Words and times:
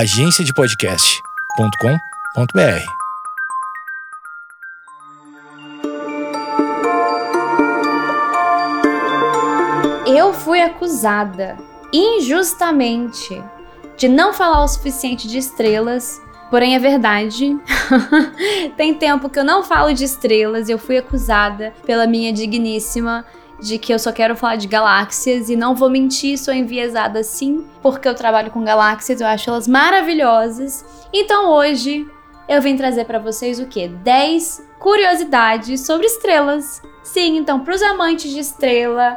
agenciadepodcast.com.br. 0.00 2.84
Eu 10.06 10.32
fui 10.32 10.62
acusada 10.62 11.58
injustamente 11.92 13.44
de 13.98 14.08
não 14.08 14.32
falar 14.32 14.64
o 14.64 14.68
suficiente 14.68 15.28
de 15.28 15.36
estrelas, 15.36 16.22
porém 16.48 16.74
é 16.74 16.78
verdade. 16.78 17.58
Tem 18.78 18.94
tempo 18.94 19.28
que 19.28 19.38
eu 19.38 19.44
não 19.44 19.62
falo 19.62 19.92
de 19.92 20.04
estrelas 20.04 20.70
eu 20.70 20.78
fui 20.78 20.96
acusada 20.96 21.74
pela 21.84 22.06
minha 22.06 22.32
digníssima 22.32 23.26
de 23.60 23.78
que 23.78 23.92
eu 23.92 23.98
só 23.98 24.10
quero 24.12 24.34
falar 24.36 24.56
de 24.56 24.66
galáxias 24.66 25.48
e 25.48 25.56
não 25.56 25.74
vou 25.74 25.90
mentir, 25.90 26.38
sou 26.38 26.52
enviesada 26.52 27.22
sim, 27.22 27.64
porque 27.82 28.08
eu 28.08 28.14
trabalho 28.14 28.50
com 28.50 28.64
galáxias, 28.64 29.20
eu 29.20 29.26
acho 29.26 29.50
elas 29.50 29.68
maravilhosas. 29.68 30.84
Então 31.12 31.50
hoje 31.50 32.06
eu 32.48 32.60
vim 32.60 32.76
trazer 32.76 33.04
para 33.04 33.18
vocês 33.18 33.60
o 33.60 33.66
que? 33.66 33.86
10 33.86 34.68
curiosidades 34.78 35.82
sobre 35.82 36.06
estrelas. 36.06 36.82
Sim, 37.02 37.36
então 37.36 37.60
para 37.60 37.74
os 37.74 37.82
amantes 37.82 38.30
de 38.30 38.40
estrela, 38.40 39.16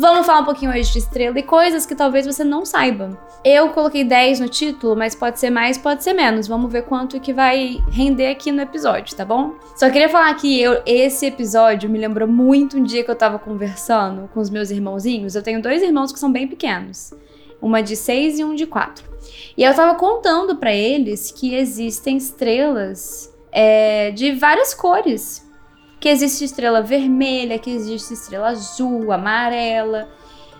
Vamos 0.00 0.26
falar 0.26 0.42
um 0.42 0.44
pouquinho 0.44 0.70
hoje 0.70 0.92
de 0.92 0.98
estrela 1.00 1.36
e 1.36 1.42
coisas 1.42 1.84
que 1.84 1.92
talvez 1.92 2.24
você 2.24 2.44
não 2.44 2.64
saiba. 2.64 3.18
Eu 3.44 3.70
coloquei 3.70 4.04
10 4.04 4.38
no 4.38 4.48
título, 4.48 4.94
mas 4.94 5.12
pode 5.12 5.40
ser 5.40 5.50
mais, 5.50 5.76
pode 5.76 6.04
ser 6.04 6.12
menos. 6.12 6.46
Vamos 6.46 6.70
ver 6.70 6.84
quanto 6.84 7.18
que 7.18 7.32
vai 7.32 7.82
render 7.90 8.28
aqui 8.28 8.52
no 8.52 8.62
episódio, 8.62 9.16
tá 9.16 9.24
bom? 9.24 9.54
Só 9.74 9.90
queria 9.90 10.08
falar 10.08 10.32
que 10.34 10.62
eu, 10.62 10.80
esse 10.86 11.26
episódio 11.26 11.90
me 11.90 11.98
lembrou 11.98 12.28
muito 12.28 12.76
um 12.78 12.82
dia 12.84 13.02
que 13.02 13.10
eu 13.10 13.16
tava 13.16 13.40
conversando 13.40 14.28
com 14.32 14.38
os 14.38 14.48
meus 14.50 14.70
irmãozinhos. 14.70 15.34
Eu 15.34 15.42
tenho 15.42 15.60
dois 15.60 15.82
irmãos 15.82 16.12
que 16.12 16.20
são 16.20 16.30
bem 16.30 16.46
pequenos. 16.46 17.12
Uma 17.60 17.82
de 17.82 17.96
6 17.96 18.38
e 18.38 18.44
um 18.44 18.54
de 18.54 18.68
4. 18.68 19.04
E 19.56 19.64
eu 19.64 19.74
tava 19.74 19.98
contando 19.98 20.54
para 20.54 20.72
eles 20.72 21.32
que 21.32 21.56
existem 21.56 22.16
estrelas 22.16 23.34
é, 23.50 24.12
de 24.12 24.30
várias 24.30 24.72
cores 24.72 25.47
que 26.00 26.08
existe 26.08 26.44
estrela 26.44 26.82
vermelha, 26.82 27.58
que 27.58 27.70
existe 27.70 28.14
estrela 28.14 28.48
azul, 28.48 29.12
amarela. 29.12 30.08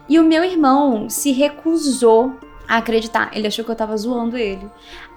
E 0.08 0.18
o 0.18 0.24
meu 0.24 0.42
irmão 0.42 1.08
se 1.08 1.32
recusou 1.32 2.34
a 2.66 2.78
acreditar. 2.78 3.30
Ele 3.32 3.46
achou 3.46 3.64
que 3.64 3.70
eu 3.70 3.76
tava 3.76 3.96
zoando 3.96 4.36
ele. 4.36 4.66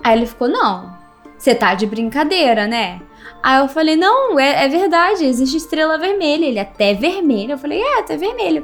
Aí 0.03 0.17
ele 0.17 0.25
ficou: 0.25 0.47
Não, 0.47 0.95
você 1.38 1.55
tá 1.55 1.73
de 1.73 1.86
brincadeira, 1.86 2.67
né? 2.67 3.02
Aí 3.41 3.59
eu 3.59 3.67
falei: 3.67 3.95
Não, 3.95 4.39
é, 4.39 4.66
é 4.66 4.67
verdade, 4.67 5.25
existe 5.25 5.58
estrela 5.58 5.97
vermelha. 5.97 6.45
Ele 6.45 6.59
até 6.59 6.94
vermelha. 6.94 7.53
Eu 7.53 7.58
falei: 7.58 7.81
É, 7.81 8.00
até 8.00 8.17
vermelha. 8.17 8.63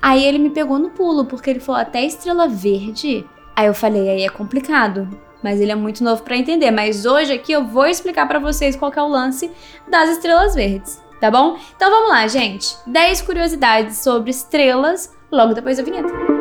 Aí 0.00 0.24
ele 0.24 0.38
me 0.38 0.50
pegou 0.50 0.78
no 0.78 0.90
pulo, 0.90 1.24
porque 1.24 1.50
ele 1.50 1.60
falou: 1.60 1.80
Até 1.80 2.04
estrela 2.04 2.46
verde. 2.48 3.24
Aí 3.56 3.66
eu 3.66 3.74
falei: 3.74 4.08
Aí 4.08 4.22
é 4.24 4.28
complicado. 4.28 5.08
Mas 5.42 5.60
ele 5.60 5.72
é 5.72 5.74
muito 5.74 6.02
novo 6.02 6.22
para 6.22 6.36
entender. 6.36 6.70
Mas 6.70 7.04
hoje 7.04 7.32
aqui 7.32 7.52
eu 7.52 7.64
vou 7.64 7.86
explicar 7.86 8.26
para 8.26 8.38
vocês 8.38 8.76
qual 8.76 8.92
é 8.94 9.02
o 9.02 9.08
lance 9.08 9.50
das 9.88 10.10
estrelas 10.10 10.54
verdes, 10.54 11.02
tá 11.20 11.30
bom? 11.30 11.58
Então 11.76 11.90
vamos 11.90 12.10
lá, 12.10 12.26
gente. 12.26 12.76
10 12.86 13.22
curiosidades 13.22 13.98
sobre 13.98 14.30
estrelas 14.30 15.14
logo 15.30 15.54
depois 15.54 15.76
da 15.76 15.82
vinheta. 15.82 16.37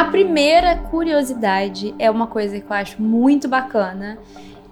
A 0.00 0.04
primeira 0.06 0.78
curiosidade 0.78 1.94
é 1.98 2.10
uma 2.10 2.26
coisa 2.26 2.58
que 2.58 2.64
eu 2.64 2.74
acho 2.74 3.02
muito 3.02 3.46
bacana, 3.46 4.16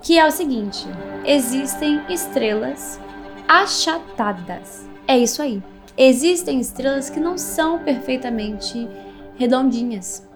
que 0.03 0.19
é 0.19 0.27
o 0.27 0.31
seguinte: 0.31 0.87
existem 1.23 2.01
estrelas 2.09 2.99
achatadas. 3.47 4.89
É 5.07 5.19
isso 5.19 5.43
aí. 5.43 5.63
Existem 5.99 6.59
estrelas 6.59 7.11
que 7.11 7.21
não 7.21 7.37
são 7.37 7.79
perfeitamente 7.81 8.89
redondinhas. 9.37 10.27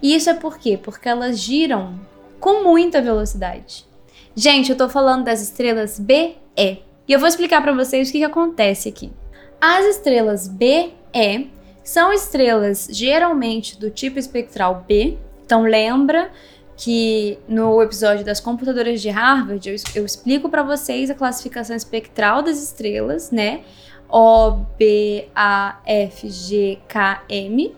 E 0.00 0.14
isso 0.14 0.30
é 0.30 0.34
por 0.34 0.56
quê? 0.56 0.78
Porque 0.80 1.08
elas 1.08 1.40
giram 1.40 1.98
com 2.38 2.62
muita 2.62 3.02
velocidade. 3.02 3.84
Gente, 4.36 4.70
eu 4.70 4.76
tô 4.76 4.88
falando 4.88 5.24
das 5.24 5.42
estrelas 5.42 5.98
BE. 5.98 6.36
E 6.56 6.82
eu 7.08 7.18
vou 7.18 7.26
explicar 7.26 7.60
para 7.60 7.72
vocês 7.72 8.08
o 8.08 8.12
que, 8.12 8.18
que 8.18 8.24
acontece 8.24 8.88
aqui. 8.88 9.10
As 9.60 9.84
estrelas 9.84 10.46
BE 10.46 10.94
são 11.88 12.12
estrelas 12.12 12.86
geralmente 12.90 13.78
do 13.78 13.90
tipo 13.90 14.18
espectral 14.18 14.84
B. 14.86 15.16
Então 15.46 15.62
lembra 15.62 16.30
que 16.76 17.38
no 17.48 17.80
episódio 17.82 18.22
das 18.26 18.40
computadoras 18.40 19.00
de 19.00 19.08
Harvard 19.08 19.66
eu, 19.66 19.74
eu 19.94 20.04
explico 20.04 20.50
para 20.50 20.62
vocês 20.62 21.08
a 21.08 21.14
classificação 21.14 21.74
espectral 21.74 22.42
das 22.42 22.62
estrelas, 22.62 23.30
né? 23.30 23.62
O, 24.06 24.50
B, 24.78 25.28
A, 25.34 25.78
F, 25.86 26.28
G, 26.28 26.78
K, 26.86 27.22
M. 27.26 27.74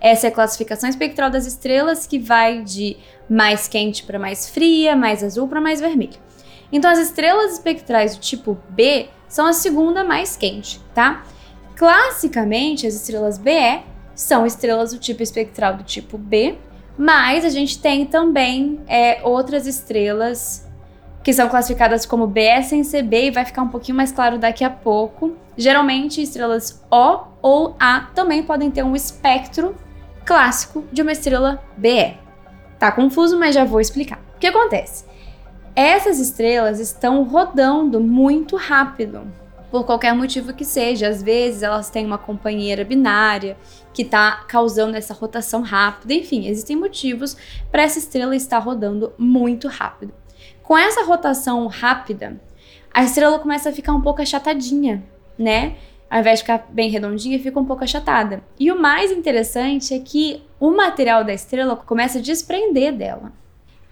Essa 0.00 0.28
é 0.28 0.30
a 0.30 0.32
classificação 0.32 0.88
espectral 0.88 1.28
das 1.28 1.44
estrelas 1.44 2.06
que 2.06 2.18
vai 2.18 2.62
de 2.62 2.96
mais 3.28 3.68
quente 3.68 4.04
para 4.04 4.18
mais 4.18 4.48
fria, 4.48 4.96
mais 4.96 5.22
azul 5.22 5.46
para 5.46 5.60
mais 5.60 5.82
vermelho. 5.82 6.18
Então 6.72 6.90
as 6.90 6.98
estrelas 6.98 7.52
espectrais 7.52 8.16
do 8.16 8.22
tipo 8.22 8.56
B 8.70 9.10
são 9.28 9.44
a 9.44 9.52
segunda 9.52 10.02
mais 10.02 10.34
quente, 10.34 10.80
tá? 10.94 11.22
Classicamente, 11.80 12.86
as 12.86 12.92
estrelas 12.92 13.38
BE 13.38 13.80
são 14.14 14.44
estrelas 14.44 14.92
do 14.92 14.98
tipo 14.98 15.22
espectral 15.22 15.78
do 15.78 15.82
tipo 15.82 16.18
B, 16.18 16.58
mas 16.98 17.42
a 17.42 17.48
gente 17.48 17.80
tem 17.80 18.04
também 18.04 18.78
é, 18.86 19.22
outras 19.22 19.66
estrelas 19.66 20.68
que 21.24 21.32
são 21.32 21.48
classificadas 21.48 22.04
como 22.04 22.26
BE 22.26 22.62
sem 22.64 22.84
ser 22.84 23.02
B 23.04 23.28
e 23.28 23.30
vai 23.30 23.46
ficar 23.46 23.62
um 23.62 23.68
pouquinho 23.68 23.96
mais 23.96 24.12
claro 24.12 24.36
daqui 24.36 24.62
a 24.62 24.68
pouco. 24.68 25.34
Geralmente, 25.56 26.20
estrelas 26.20 26.84
O 26.90 27.20
ou 27.40 27.74
A 27.80 28.10
também 28.14 28.42
podem 28.42 28.70
ter 28.70 28.82
um 28.82 28.94
espectro 28.94 29.74
clássico 30.22 30.84
de 30.92 31.00
uma 31.00 31.12
estrela 31.12 31.64
BE. 31.78 32.14
Tá 32.78 32.92
confuso, 32.92 33.38
mas 33.38 33.54
já 33.54 33.64
vou 33.64 33.80
explicar. 33.80 34.18
O 34.36 34.38
que 34.38 34.48
acontece? 34.48 35.06
Essas 35.74 36.20
estrelas 36.20 36.78
estão 36.78 37.22
rodando 37.22 38.00
muito 38.00 38.54
rápido 38.54 39.39
por 39.70 39.84
qualquer 39.84 40.14
motivo 40.14 40.52
que 40.52 40.64
seja. 40.64 41.08
Às 41.08 41.22
vezes 41.22 41.62
elas 41.62 41.90
têm 41.90 42.04
uma 42.04 42.18
companheira 42.18 42.84
binária 42.84 43.56
que 43.92 44.02
está 44.02 44.44
causando 44.48 44.96
essa 44.96 45.14
rotação 45.14 45.62
rápida. 45.62 46.14
Enfim, 46.14 46.46
existem 46.46 46.76
motivos 46.76 47.36
para 47.70 47.82
essa 47.82 47.98
estrela 47.98 48.34
estar 48.34 48.58
rodando 48.58 49.12
muito 49.16 49.68
rápido. 49.68 50.12
Com 50.62 50.76
essa 50.76 51.04
rotação 51.04 51.66
rápida, 51.66 52.40
a 52.92 53.02
estrela 53.02 53.38
começa 53.38 53.70
a 53.70 53.72
ficar 53.72 53.92
um 53.92 54.00
pouco 54.00 54.22
achatadinha, 54.22 55.02
né? 55.38 55.76
Ao 56.08 56.18
invés 56.18 56.40
de 56.40 56.44
ficar 56.44 56.66
bem 56.70 56.90
redondinha, 56.90 57.38
fica 57.38 57.58
um 57.58 57.64
pouco 57.64 57.84
achatada. 57.84 58.42
E 58.58 58.72
o 58.72 58.80
mais 58.80 59.12
interessante 59.12 59.94
é 59.94 60.00
que 60.00 60.42
o 60.58 60.70
material 60.70 61.22
da 61.22 61.32
estrela 61.32 61.76
começa 61.76 62.18
a 62.18 62.22
desprender 62.22 62.92
dela. 62.92 63.32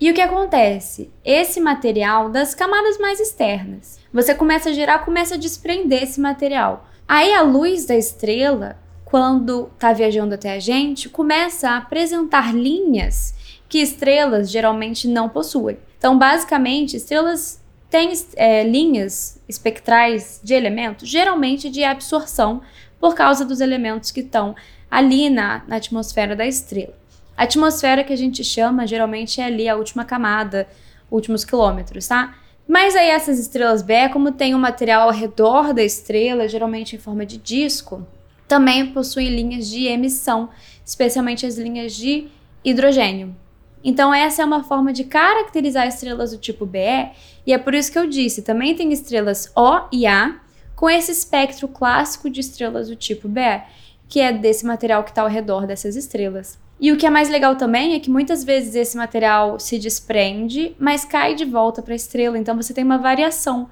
E 0.00 0.10
o 0.10 0.14
que 0.14 0.20
acontece? 0.20 1.10
Esse 1.24 1.60
material 1.60 2.28
das 2.30 2.54
camadas 2.54 2.98
mais 2.98 3.18
externas. 3.18 3.98
Você 4.12 4.32
começa 4.32 4.70
a 4.70 4.72
gerar, 4.72 5.00
começa 5.00 5.34
a 5.34 5.38
desprender 5.38 6.04
esse 6.04 6.20
material. 6.20 6.88
Aí 7.06 7.34
a 7.34 7.42
luz 7.42 7.84
da 7.84 7.96
estrela, 7.96 8.78
quando 9.04 9.70
está 9.74 9.92
viajando 9.92 10.34
até 10.34 10.52
a 10.52 10.60
gente, 10.60 11.08
começa 11.08 11.70
a 11.70 11.78
apresentar 11.78 12.54
linhas 12.54 13.34
que 13.68 13.78
estrelas 13.78 14.50
geralmente 14.50 15.08
não 15.08 15.28
possuem. 15.28 15.78
Então, 15.98 16.16
basicamente, 16.16 16.96
estrelas 16.96 17.60
têm 17.90 18.12
é, 18.36 18.62
linhas 18.62 19.42
espectrais 19.48 20.40
de 20.44 20.54
elementos, 20.54 21.08
geralmente 21.08 21.68
de 21.68 21.82
absorção, 21.82 22.62
por 23.00 23.16
causa 23.16 23.44
dos 23.44 23.60
elementos 23.60 24.12
que 24.12 24.20
estão 24.20 24.54
ali 24.90 25.28
na, 25.28 25.62
na 25.66 25.76
atmosfera 25.76 26.36
da 26.36 26.46
estrela. 26.46 26.94
A 27.38 27.44
atmosfera 27.44 28.02
que 28.02 28.12
a 28.12 28.16
gente 28.16 28.42
chama 28.42 28.84
geralmente 28.84 29.40
é 29.40 29.44
ali 29.44 29.68
a 29.68 29.76
última 29.76 30.04
camada, 30.04 30.66
últimos 31.08 31.44
quilômetros, 31.44 32.08
tá? 32.08 32.34
Mas 32.66 32.96
aí 32.96 33.10
essas 33.10 33.38
estrelas 33.38 33.80
B, 33.80 34.08
como 34.08 34.32
tem 34.32 34.56
um 34.56 34.58
material 34.58 35.02
ao 35.02 35.14
redor 35.14 35.72
da 35.72 35.84
estrela, 35.84 36.48
geralmente 36.48 36.96
em 36.96 36.98
forma 36.98 37.24
de 37.24 37.38
disco, 37.38 38.04
também 38.48 38.92
possuem 38.92 39.28
linhas 39.28 39.68
de 39.70 39.86
emissão, 39.86 40.50
especialmente 40.84 41.46
as 41.46 41.56
linhas 41.56 41.94
de 41.94 42.26
hidrogênio. 42.64 43.36
Então 43.84 44.12
essa 44.12 44.42
é 44.42 44.44
uma 44.44 44.64
forma 44.64 44.92
de 44.92 45.04
caracterizar 45.04 45.86
estrelas 45.86 46.32
do 46.32 46.38
tipo 46.38 46.66
BE, 46.66 47.12
e 47.46 47.52
é 47.52 47.56
por 47.56 47.72
isso 47.72 47.92
que 47.92 47.98
eu 48.00 48.08
disse, 48.08 48.42
também 48.42 48.74
tem 48.74 48.92
estrelas 48.92 49.52
O 49.54 49.82
e 49.92 50.08
A 50.08 50.40
com 50.74 50.90
esse 50.90 51.12
espectro 51.12 51.68
clássico 51.68 52.28
de 52.28 52.40
estrelas 52.40 52.88
do 52.88 52.96
tipo 52.96 53.28
BE, 53.28 53.62
que 54.08 54.18
é 54.18 54.32
desse 54.32 54.66
material 54.66 55.04
que 55.04 55.10
está 55.10 55.22
ao 55.22 55.28
redor 55.28 55.68
dessas 55.68 55.94
estrelas. 55.94 56.58
E 56.80 56.92
o 56.92 56.96
que 56.96 57.06
é 57.06 57.10
mais 57.10 57.28
legal 57.28 57.56
também 57.56 57.94
é 57.94 58.00
que 58.00 58.10
muitas 58.10 58.44
vezes 58.44 58.74
esse 58.74 58.96
material 58.96 59.58
se 59.58 59.78
desprende, 59.78 60.76
mas 60.78 61.04
cai 61.04 61.34
de 61.34 61.44
volta 61.44 61.82
para 61.82 61.92
a 61.92 61.96
estrela. 61.96 62.38
Então 62.38 62.56
você 62.56 62.72
tem 62.72 62.84
uma 62.84 62.98
variação. 62.98 63.68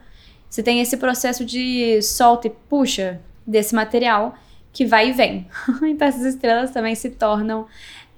Você 0.48 0.62
tem 0.62 0.80
esse 0.80 0.96
processo 0.96 1.44
de 1.44 2.00
solta 2.02 2.48
e 2.48 2.50
puxa 2.50 3.20
desse 3.46 3.74
material 3.74 4.34
que 4.72 4.84
vai 4.84 5.10
e 5.10 5.12
vem. 5.12 5.46
então 5.82 6.08
essas 6.08 6.24
estrelas 6.24 6.70
também 6.72 6.94
se 6.94 7.10
tornam 7.10 7.66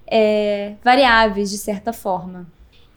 é, 0.07 0.75
variáveis 0.83 1.51
de 1.51 1.59
certa 1.59 1.93
forma. 1.93 2.47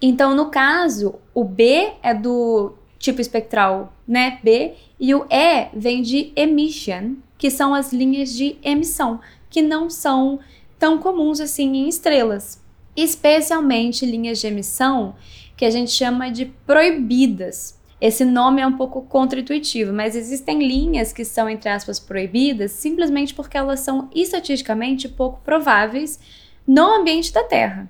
Então, 0.01 0.33
no 0.33 0.49
caso, 0.49 1.15
o 1.33 1.43
B 1.43 1.91
é 2.01 2.13
do 2.13 2.73
tipo 2.97 3.19
espectral, 3.19 3.93
né? 4.07 4.39
B, 4.43 4.73
e 4.99 5.13
o 5.13 5.25
E 5.29 5.67
vem 5.73 6.01
de 6.01 6.31
emission, 6.35 7.15
que 7.37 7.49
são 7.49 7.73
as 7.73 7.91
linhas 7.91 8.33
de 8.33 8.57
emissão, 8.63 9.19
que 9.49 9.61
não 9.61 9.89
são 9.89 10.39
tão 10.81 10.97
comuns 10.97 11.39
assim 11.39 11.77
em 11.77 11.87
estrelas, 11.87 12.59
especialmente 12.95 14.03
linhas 14.03 14.41
de 14.41 14.47
emissão 14.47 15.15
que 15.55 15.63
a 15.63 15.69
gente 15.69 15.91
chama 15.91 16.31
de 16.31 16.47
proibidas. 16.65 17.79
Esse 18.01 18.25
nome 18.25 18.63
é 18.63 18.65
um 18.65 18.75
pouco 18.75 19.03
contraintuitivo, 19.03 19.93
mas 19.93 20.15
existem 20.15 20.57
linhas 20.57 21.13
que 21.13 21.23
são, 21.23 21.47
entre 21.47 21.69
aspas, 21.69 21.99
proibidas 21.99 22.71
simplesmente 22.71 23.31
porque 23.31 23.55
elas 23.55 23.81
são 23.81 24.09
estatisticamente 24.15 25.07
pouco 25.07 25.39
prováveis 25.41 26.19
no 26.65 26.95
ambiente 26.95 27.31
da 27.31 27.43
Terra, 27.43 27.87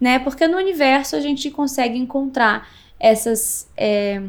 né? 0.00 0.18
Porque 0.18 0.48
no 0.48 0.56
universo 0.56 1.14
a 1.14 1.20
gente 1.20 1.48
consegue 1.48 1.96
encontrar 1.96 2.68
essas 2.98 3.70
é, 3.76 4.20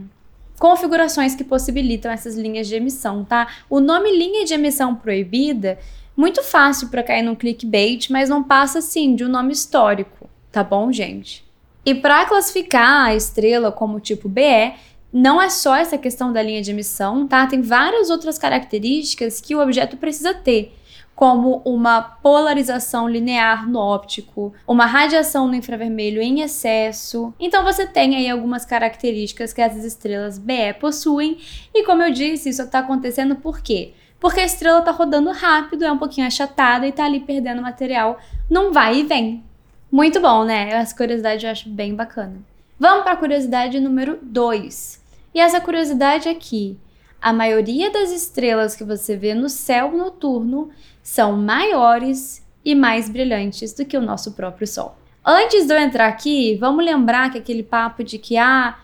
configurações 0.59 1.33
que 1.33 1.43
possibilitam 1.43 2.11
essas 2.11 2.35
linhas 2.35 2.67
de 2.67 2.75
emissão, 2.75 3.25
tá? 3.25 3.47
O 3.67 3.79
nome 3.79 4.15
linha 4.15 4.45
de 4.45 4.53
emissão 4.53 4.93
proibida 4.93 5.79
muito 6.15 6.43
fácil 6.43 6.89
para 6.89 7.03
cair 7.03 7.23
no 7.23 7.35
clickbait, 7.35 8.09
mas 8.09 8.29
não 8.29 8.43
passa 8.43 8.79
assim 8.79 9.15
de 9.15 9.25
um 9.25 9.29
nome 9.29 9.53
histórico, 9.53 10.29
tá 10.51 10.63
bom, 10.63 10.91
gente? 10.91 11.43
E 11.85 11.93
para 11.93 12.25
classificar 12.25 13.07
a 13.07 13.15
estrela 13.15 13.71
como 13.71 13.99
tipo 13.99 14.29
BE, 14.29 14.73
não 15.11 15.41
é 15.41 15.49
só 15.49 15.75
essa 15.75 15.97
questão 15.97 16.31
da 16.31 16.41
linha 16.41 16.61
de 16.61 16.71
emissão, 16.71 17.27
tá? 17.27 17.45
Tem 17.45 17.61
várias 17.61 18.09
outras 18.09 18.37
características 18.37 19.41
que 19.41 19.55
o 19.55 19.61
objeto 19.61 19.97
precisa 19.97 20.33
ter, 20.33 20.73
como 21.15 21.61
uma 21.63 22.01
polarização 22.01 23.07
linear 23.07 23.69
no 23.69 23.77
óptico, 23.77 24.53
uma 24.67 24.85
radiação 24.85 25.47
no 25.47 25.55
infravermelho 25.55 26.21
em 26.21 26.41
excesso. 26.41 27.33
Então 27.39 27.63
você 27.63 27.85
tem 27.85 28.15
aí 28.15 28.27
algumas 28.29 28.65
características 28.65 29.53
que 29.53 29.61
essas 29.61 29.83
estrelas 29.83 30.39
BE 30.39 30.73
possuem, 30.79 31.37
e 31.73 31.83
como 31.83 32.01
eu 32.01 32.11
disse, 32.11 32.49
isso 32.49 32.63
está 32.63 32.79
acontecendo 32.79 33.35
por 33.35 33.61
quê? 33.61 33.93
Porque 34.23 34.39
a 34.39 34.45
estrela 34.45 34.79
está 34.79 34.91
rodando 34.91 35.31
rápido, 35.31 35.83
é 35.83 35.91
um 35.91 35.97
pouquinho 35.97 36.25
achatada 36.25 36.85
e 36.85 36.91
está 36.91 37.03
ali 37.03 37.19
perdendo 37.19 37.61
material, 37.61 38.17
não 38.49 38.71
vai 38.71 38.99
e 38.99 39.03
vem. 39.03 39.43
Muito 39.91 40.21
bom, 40.21 40.45
né? 40.45 40.69
Essa 40.69 40.95
curiosidade 40.95 41.45
eu 41.45 41.51
acho 41.51 41.67
bem 41.67 41.93
bacana. 41.93 42.37
Vamos 42.79 43.03
para 43.03 43.11
a 43.11 43.17
curiosidade 43.17 43.81
número 43.81 44.17
2. 44.21 45.03
E 45.35 45.41
essa 45.41 45.59
curiosidade 45.59 46.29
é 46.29 46.33
que 46.33 46.79
a 47.21 47.33
maioria 47.33 47.91
das 47.91 48.11
estrelas 48.11 48.77
que 48.77 48.85
você 48.85 49.17
vê 49.17 49.33
no 49.33 49.49
céu 49.49 49.91
noturno 49.91 50.69
são 51.01 51.35
maiores 51.35 52.41
e 52.63 52.73
mais 52.73 53.09
brilhantes 53.09 53.73
do 53.73 53.83
que 53.83 53.97
o 53.97 54.01
nosso 54.01 54.31
próprio 54.31 54.65
Sol. 54.65 54.95
Antes 55.25 55.67
de 55.67 55.73
eu 55.73 55.77
entrar 55.77 56.07
aqui, 56.07 56.55
vamos 56.55 56.85
lembrar 56.85 57.29
que 57.29 57.39
aquele 57.39 57.61
papo 57.61 58.05
de 58.05 58.17
que 58.17 58.37
ah, 58.37 58.77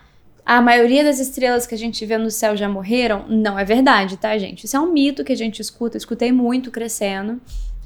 a 0.44 0.60
maioria 0.60 1.04
das 1.04 1.18
estrelas 1.18 1.66
que 1.66 1.74
a 1.74 1.78
gente 1.78 2.04
vê 2.04 2.16
no 2.18 2.30
céu 2.30 2.56
já 2.56 2.68
morreram, 2.68 3.26
não 3.28 3.58
é 3.58 3.64
verdade, 3.64 4.16
tá, 4.16 4.36
gente? 4.38 4.64
Isso 4.64 4.76
é 4.76 4.80
um 4.80 4.92
mito 4.92 5.24
que 5.24 5.32
a 5.32 5.36
gente 5.36 5.60
escuta, 5.60 5.96
escutei 5.96 6.32
muito 6.32 6.70
crescendo. 6.70 7.40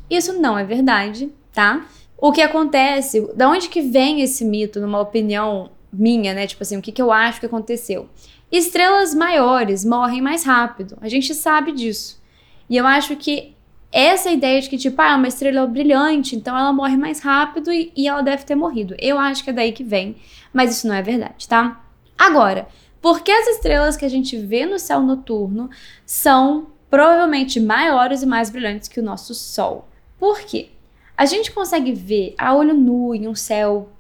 Isso 0.09 0.33
não 0.41 0.59
é 0.59 0.65
verdade, 0.65 1.31
tá? 1.53 1.87
O 2.17 2.33
que 2.33 2.41
acontece, 2.41 3.29
da 3.35 3.49
onde 3.49 3.69
que 3.69 3.81
vem 3.81 4.23
esse 4.23 4.45
mito, 4.45 4.81
numa 4.81 5.01
opinião 5.01 5.71
minha, 5.93 6.35
né? 6.35 6.47
Tipo 6.47 6.63
assim, 6.63 6.77
o 6.77 6.83
que, 6.83 6.93
que 6.93 7.03
eu 7.03 7.13
acho 7.13 7.41
que 7.41 7.47
aconteceu? 7.47 8.09
Estrelas 8.51 9.15
maiores 9.15 9.85
morrem 9.85 10.21
mais 10.21 10.45
rápido, 10.45 10.97
a 11.01 11.09
gente 11.09 11.35
sabe 11.35 11.73
disso. 11.73 12.23
E 12.69 12.77
eu 12.77 12.87
acho 12.87 13.17
que 13.17 13.55
essa 13.93 14.31
ideia 14.31 14.61
de 14.61 14.69
que, 14.69 14.77
tipo, 14.77 15.01
ah, 15.01 15.17
uma 15.17 15.29
estrela 15.29 15.67
brilhante, 15.67 16.35
então 16.35 16.57
ela 16.57 16.73
morre 16.73 16.97
mais 16.97 17.21
rápido 17.21 17.73
e, 17.73 17.93
e 17.97 18.09
ela 18.09 18.23
deve 18.23 18.45
ter 18.45 18.55
morrido. 18.55 18.95
Eu 18.99 19.19
acho 19.19 19.45
que 19.45 19.51
é 19.51 19.53
daí 19.53 19.73
que 19.73 19.85
vem, 19.85 20.17
mas 20.53 20.77
isso 20.77 20.89
não 20.89 20.95
é 20.95 21.03
verdade, 21.03 21.47
tá? 21.49 21.84
Agora, 22.19 22.69
por 23.01 23.21
que 23.21 23.31
as 23.31 23.47
estrelas 23.49 23.97
que 23.97 24.05
a 24.05 24.09
gente 24.09 24.37
vê 24.37 24.65
no 24.65 24.79
céu 24.79 25.01
noturno 25.01 25.69
são 26.07 26.69
provavelmente 26.89 27.61
maiores 27.61 28.23
e 28.23 28.27
mais 28.27 28.51
brilhantes 28.51 28.89
que 28.89 29.01
o 29.01 29.03
nosso 29.03 29.35
Sol? 29.35 29.89
Por 30.19 30.41
quê? 30.41 30.71
A 31.17 31.27
gente 31.27 31.53
consegue 31.53 31.93
ver 31.93 32.35
a 32.39 32.55
olho 32.55 32.75
nu 32.75 33.15
em 33.15 33.29
um 33.29 33.35
céu 33.35 33.91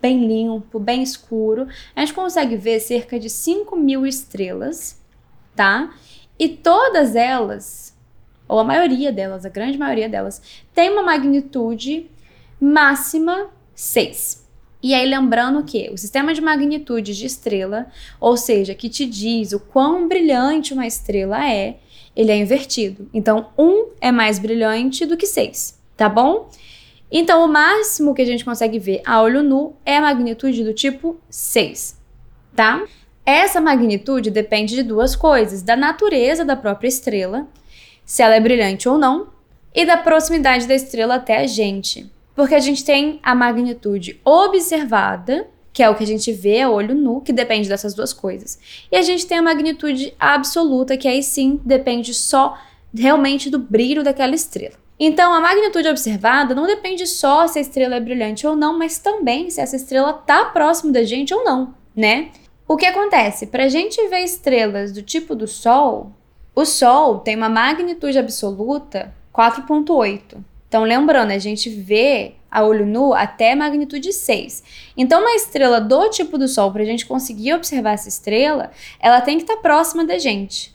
bem 0.00 0.26
limpo, 0.26 0.80
bem 0.80 1.02
escuro. 1.02 1.68
A 1.94 2.00
gente 2.00 2.12
consegue 2.12 2.56
ver 2.56 2.80
cerca 2.80 3.18
de 3.18 3.30
5 3.30 3.76
mil 3.76 4.04
estrelas, 4.04 5.00
tá? 5.54 5.94
E 6.38 6.48
todas 6.48 7.14
elas, 7.14 7.96
ou 8.48 8.58
a 8.58 8.64
maioria 8.64 9.12
delas, 9.12 9.46
a 9.46 9.48
grande 9.48 9.78
maioria 9.78 10.08
delas, 10.08 10.42
tem 10.74 10.90
uma 10.90 11.02
magnitude 11.02 12.10
máxima 12.60 13.50
6. 13.74 14.41
E 14.82 14.94
aí, 14.94 15.06
lembrando 15.06 15.62
que 15.62 15.90
o 15.92 15.96
sistema 15.96 16.34
de 16.34 16.40
magnitude 16.40 17.16
de 17.16 17.24
estrela, 17.24 17.86
ou 18.20 18.36
seja, 18.36 18.74
que 18.74 18.88
te 18.88 19.06
diz 19.06 19.52
o 19.52 19.60
quão 19.60 20.08
brilhante 20.08 20.74
uma 20.74 20.86
estrela 20.86 21.48
é, 21.48 21.76
ele 22.16 22.32
é 22.32 22.36
invertido. 22.36 23.08
Então, 23.14 23.48
um 23.56 23.90
é 24.00 24.10
mais 24.10 24.38
brilhante 24.38 25.06
do 25.06 25.16
que 25.16 25.26
seis, 25.26 25.78
tá 25.96 26.08
bom? 26.08 26.50
Então, 27.10 27.44
o 27.44 27.48
máximo 27.48 28.14
que 28.14 28.22
a 28.22 28.26
gente 28.26 28.44
consegue 28.44 28.78
ver 28.78 29.02
a 29.04 29.20
olho 29.20 29.42
nu 29.42 29.76
é 29.84 29.98
a 29.98 30.00
magnitude 30.00 30.64
do 30.64 30.72
tipo 30.72 31.20
6, 31.28 31.98
tá? 32.56 32.82
Essa 33.24 33.60
magnitude 33.60 34.30
depende 34.30 34.74
de 34.74 34.82
duas 34.82 35.14
coisas: 35.14 35.62
da 35.62 35.76
natureza 35.76 36.44
da 36.44 36.56
própria 36.56 36.88
estrela, 36.88 37.46
se 38.04 38.22
ela 38.22 38.34
é 38.34 38.40
brilhante 38.40 38.88
ou 38.88 38.96
não, 38.96 39.28
e 39.74 39.84
da 39.84 39.96
proximidade 39.96 40.66
da 40.66 40.74
estrela 40.74 41.16
até 41.16 41.38
a 41.38 41.46
gente. 41.46 42.10
Porque 42.34 42.54
a 42.54 42.60
gente 42.60 42.84
tem 42.84 43.20
a 43.22 43.34
magnitude 43.34 44.20
observada, 44.24 45.48
que 45.72 45.82
é 45.82 45.88
o 45.88 45.94
que 45.94 46.04
a 46.04 46.06
gente 46.06 46.32
vê 46.32 46.60
a 46.60 46.70
olho 46.70 46.94
nu, 46.94 47.20
que 47.20 47.32
depende 47.32 47.68
dessas 47.68 47.94
duas 47.94 48.12
coisas. 48.12 48.58
E 48.90 48.96
a 48.96 49.02
gente 49.02 49.26
tem 49.26 49.38
a 49.38 49.42
magnitude 49.42 50.14
absoluta, 50.18 50.96
que 50.96 51.08
aí 51.08 51.22
sim 51.22 51.60
depende 51.64 52.12
só 52.14 52.58
realmente 52.94 53.48
do 53.48 53.58
brilho 53.58 54.02
daquela 54.02 54.34
estrela. 54.34 54.74
Então, 55.04 55.32
a 55.34 55.40
magnitude 55.40 55.88
observada 55.88 56.54
não 56.54 56.66
depende 56.66 57.06
só 57.06 57.48
se 57.48 57.58
a 57.58 57.62
estrela 57.62 57.96
é 57.96 58.00
brilhante 58.00 58.46
ou 58.46 58.54
não, 58.54 58.78
mas 58.78 58.98
também 58.98 59.50
se 59.50 59.60
essa 59.60 59.74
estrela 59.74 60.10
está 60.20 60.44
próximo 60.44 60.92
da 60.92 61.02
gente 61.02 61.34
ou 61.34 61.44
não, 61.44 61.74
né? 61.96 62.30
O 62.68 62.76
que 62.76 62.86
acontece? 62.86 63.46
Para 63.46 63.64
a 63.64 63.68
gente 63.68 64.00
ver 64.08 64.20
estrelas 64.20 64.92
do 64.92 65.02
tipo 65.02 65.34
do 65.34 65.48
Sol, 65.48 66.12
o 66.54 66.64
Sol 66.64 67.18
tem 67.18 67.34
uma 67.34 67.48
magnitude 67.48 68.18
absoluta 68.18 69.12
4,8. 69.34 70.38
Então, 70.72 70.84
lembrando, 70.84 71.32
a 71.32 71.38
gente 71.38 71.68
vê 71.68 72.32
a 72.50 72.64
olho 72.64 72.86
nu 72.86 73.12
até 73.12 73.54
magnitude 73.54 74.10
6. 74.10 74.64
Então, 74.96 75.20
uma 75.20 75.34
estrela 75.34 75.78
do 75.78 76.08
tipo 76.08 76.38
do 76.38 76.48
Sol, 76.48 76.72
para 76.72 76.80
a 76.80 76.86
gente 76.86 77.04
conseguir 77.04 77.52
observar 77.52 77.92
essa 77.92 78.08
estrela, 78.08 78.70
ela 78.98 79.20
tem 79.20 79.36
que 79.36 79.42
estar 79.42 79.56
tá 79.56 79.60
próxima 79.60 80.02
da 80.02 80.16
gente. 80.16 80.74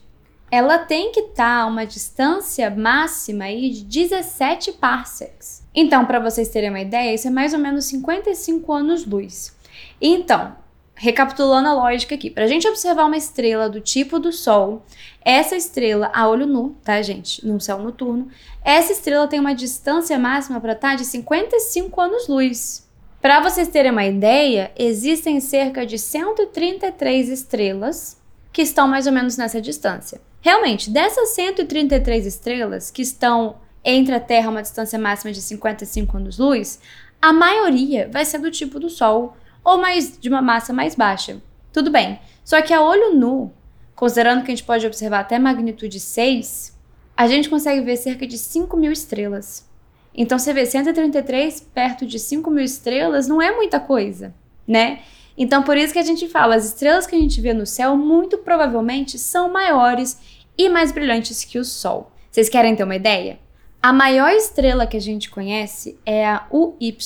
Ela 0.51 0.77
tem 0.77 1.11
que 1.11 1.21
estar 1.21 1.61
tá 1.61 1.63
a 1.63 1.65
uma 1.65 1.83
distância 1.83 2.69
máxima 2.69 3.45
aí 3.45 3.71
de 3.71 3.85
17 3.85 4.73
parsecs. 4.73 5.63
Então, 5.73 6.05
para 6.05 6.19
vocês 6.19 6.47
terem 6.49 6.69
uma 6.69 6.81
ideia, 6.81 7.15
isso 7.15 7.27
é 7.27 7.31
mais 7.31 7.55
ou 7.55 7.59
menos 7.59 7.85
55 7.85 8.71
anos-luz. 8.71 9.57
Então, 9.99 10.55
recapitulando 10.97 11.69
a 11.69 11.73
lógica 11.73 12.15
aqui, 12.15 12.29
para 12.29 12.43
a 12.43 12.47
gente 12.47 12.67
observar 12.67 13.05
uma 13.05 13.17
estrela 13.17 13.69
do 13.69 13.79
tipo 13.79 14.19
do 14.19 14.31
Sol, 14.33 14.83
essa 15.23 15.55
estrela 15.55 16.11
a 16.13 16.27
olho 16.27 16.47
nu, 16.47 16.75
tá, 16.83 17.01
gente, 17.01 17.45
num 17.45 17.59
céu 17.59 17.77
noturno, 17.79 18.29
essa 18.65 18.91
estrela 18.91 19.27
tem 19.27 19.39
uma 19.39 19.53
distância 19.53 20.17
máxima 20.17 20.59
para 20.59 20.73
estar 20.73 20.89
tá 20.89 20.95
de 20.95 21.05
55 21.05 22.01
anos-luz. 22.01 22.87
Para 23.21 23.39
vocês 23.41 23.67
terem 23.67 23.91
uma 23.91 24.05
ideia, 24.05 24.71
existem 24.77 25.39
cerca 25.39 25.85
de 25.85 25.99
133 25.99 27.29
estrelas 27.29 28.19
que 28.51 28.63
estão 28.63 28.87
mais 28.87 29.05
ou 29.05 29.13
menos 29.13 29.37
nessa 29.37 29.61
distância. 29.61 30.19
Realmente, 30.41 30.89
dessas 30.89 31.29
133 31.29 32.25
estrelas 32.25 32.89
que 32.89 33.01
estão 33.01 33.57
entre 33.83 34.15
a 34.15 34.19
Terra 34.19 34.49
uma 34.49 34.61
distância 34.61 34.97
máxima 34.97 35.31
de 35.31 35.41
55 35.41 36.17
anos-luz, 36.17 36.79
a 37.21 37.31
maioria 37.31 38.09
vai 38.11 38.25
ser 38.25 38.39
do 38.39 38.49
tipo 38.49 38.79
do 38.79 38.89
Sol 38.89 39.35
ou 39.67 39.77
mais 39.77 40.17
de 40.17 40.29
uma 40.29 40.41
massa 40.41 40.71
mais 40.71 40.95
baixa. 40.95 41.41
Tudo 41.73 41.91
bem. 41.91 42.17
Só 42.45 42.61
que 42.61 42.73
a 42.73 42.81
olho 42.81 43.13
nu, 43.13 43.51
considerando 43.93 44.41
que 44.41 44.49
a 44.49 44.55
gente 44.55 44.63
pode 44.63 44.87
observar 44.87 45.19
até 45.19 45.37
magnitude 45.37 45.99
6, 45.99 46.73
a 47.17 47.27
gente 47.27 47.49
consegue 47.49 47.81
ver 47.81 47.97
cerca 47.97 48.25
de 48.25 48.37
5 48.37 48.77
mil 48.77 48.93
estrelas. 48.93 49.69
Então 50.15 50.39
você 50.39 50.53
vê 50.53 50.65
133 50.65 51.59
perto 51.73 52.05
de 52.05 52.17
5 52.17 52.49
mil 52.49 52.63
estrelas 52.63 53.27
não 53.27 53.41
é 53.41 53.53
muita 53.53 53.77
coisa, 53.77 54.33
né? 54.65 55.01
Então 55.37 55.61
por 55.61 55.75
isso 55.75 55.91
que 55.91 55.99
a 55.99 56.03
gente 56.03 56.29
fala, 56.29 56.55
as 56.55 56.63
estrelas 56.63 57.05
que 57.05 57.17
a 57.17 57.19
gente 57.19 57.41
vê 57.41 57.53
no 57.53 57.65
céu 57.65 57.97
muito 57.97 58.37
provavelmente 58.37 59.19
são 59.19 59.51
maiores 59.51 60.17
e 60.57 60.69
mais 60.69 60.93
brilhantes 60.93 61.43
que 61.43 61.59
o 61.59 61.65
Sol. 61.65 62.09
Vocês 62.31 62.47
querem 62.47 62.73
ter 62.73 62.85
uma 62.85 62.95
ideia? 62.95 63.37
A 63.81 63.91
maior 63.91 64.31
estrela 64.31 64.87
que 64.87 64.95
a 64.95 65.01
gente 65.01 65.29
conhece 65.29 65.99
é 66.05 66.25
a 66.25 66.47
UY 66.49 66.97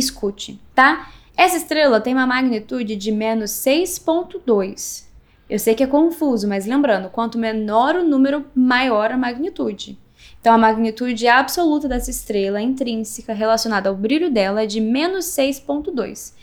Scuti, 0.00 0.60
tá? 0.76 1.10
Essa 1.36 1.56
estrela 1.56 2.00
tem 2.00 2.14
uma 2.14 2.26
magnitude 2.26 2.96
de 2.96 3.10
menos 3.10 3.50
6.2. 3.50 5.04
Eu 5.48 5.58
sei 5.58 5.74
que 5.74 5.82
é 5.82 5.86
confuso, 5.86 6.48
mas 6.48 6.66
lembrando, 6.66 7.10
quanto 7.10 7.38
menor 7.38 7.96
o 7.96 8.04
número, 8.04 8.46
maior 8.54 9.10
a 9.10 9.16
magnitude. 9.16 9.98
Então, 10.40 10.54
a 10.54 10.58
magnitude 10.58 11.26
absoluta 11.28 11.88
dessa 11.88 12.10
estrela 12.10 12.60
intrínseca 12.60 13.32
relacionada 13.32 13.88
ao 13.88 13.94
brilho 13.94 14.30
dela 14.30 14.62
é 14.62 14.66
de 14.66 14.80
menos 14.80 15.26
6,2. 15.26 16.34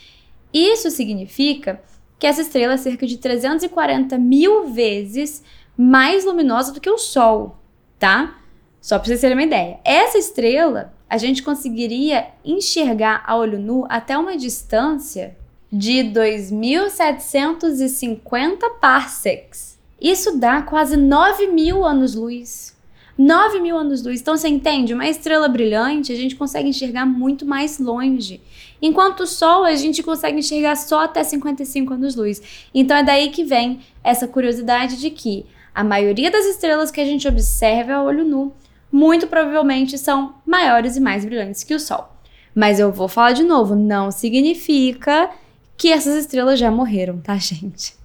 Isso 0.53 0.89
significa 0.89 1.81
que 2.17 2.27
essa 2.27 2.41
estrela 2.41 2.73
é 2.73 2.77
cerca 2.77 3.05
de 3.07 3.17
340 3.17 4.17
mil 4.17 4.67
vezes 4.67 5.43
mais 5.77 6.25
luminosa 6.25 6.73
do 6.73 6.81
que 6.81 6.89
o 6.89 6.97
Sol, 6.97 7.57
tá? 7.97 8.37
Só 8.81 8.97
para 8.97 9.07
vocês 9.07 9.21
terem 9.21 9.37
uma 9.37 9.43
ideia. 9.43 9.79
Essa 9.83 10.17
estrela 10.17 10.93
a 11.09 11.17
gente 11.17 11.41
conseguiria 11.41 12.27
enxergar 12.45 13.23
a 13.25 13.35
olho 13.35 13.57
nu 13.57 13.87
até 13.89 14.15
uma 14.17 14.37
distância 14.37 15.35
de 15.71 16.03
2.750 16.03 18.69
parsecs. 18.79 19.79
Isso 19.99 20.37
dá 20.37 20.61
quase 20.61 20.95
9 20.95 21.47
mil 21.47 21.83
anos-luz. 21.83 22.77
9 23.17 23.59
mil 23.59 23.75
anos-luz. 23.77 24.21
Então 24.21 24.37
você 24.37 24.47
entende? 24.47 24.93
Uma 24.93 25.07
estrela 25.07 25.49
brilhante 25.49 26.13
a 26.13 26.15
gente 26.15 26.37
consegue 26.37 26.69
enxergar 26.69 27.05
muito 27.05 27.45
mais 27.45 27.77
longe. 27.77 28.39
Enquanto 28.81 29.19
o 29.21 29.27
Sol 29.27 29.65
a 29.65 29.75
gente 29.75 30.01
consegue 30.01 30.39
enxergar 30.39 30.77
só 30.77 31.03
até 31.03 31.21
55 31.23 31.95
anos-luz. 31.95 32.41
Então 32.73 32.95
é 32.95 33.03
daí 33.03 33.29
que 33.29 33.43
vem 33.43 33.81
essa 34.01 34.25
curiosidade 34.25 35.01
de 35.01 35.09
que 35.09 35.45
a 35.75 35.83
maioria 35.83 36.31
das 36.31 36.45
estrelas 36.45 36.91
que 36.91 37.01
a 37.01 37.05
gente 37.05 37.27
observa 37.27 37.95
a 37.95 38.03
olho 38.03 38.23
nu 38.23 38.53
muito 38.91 39.27
provavelmente 39.27 39.97
são 39.97 40.35
maiores 40.45 40.95
e 40.95 40.99
mais 40.99 41.23
brilhantes 41.25 41.63
que 41.63 41.75
o 41.75 41.79
Sol. 41.79 42.09
Mas 42.53 42.79
eu 42.79 42.91
vou 42.91 43.07
falar 43.07 43.33
de 43.33 43.43
novo, 43.43 43.75
não 43.75 44.11
significa 44.11 45.29
que 45.77 45.91
essas 45.91 46.15
estrelas 46.15 46.59
já 46.59 46.69
morreram, 46.69 47.19
tá, 47.19 47.35
gente? 47.39 47.95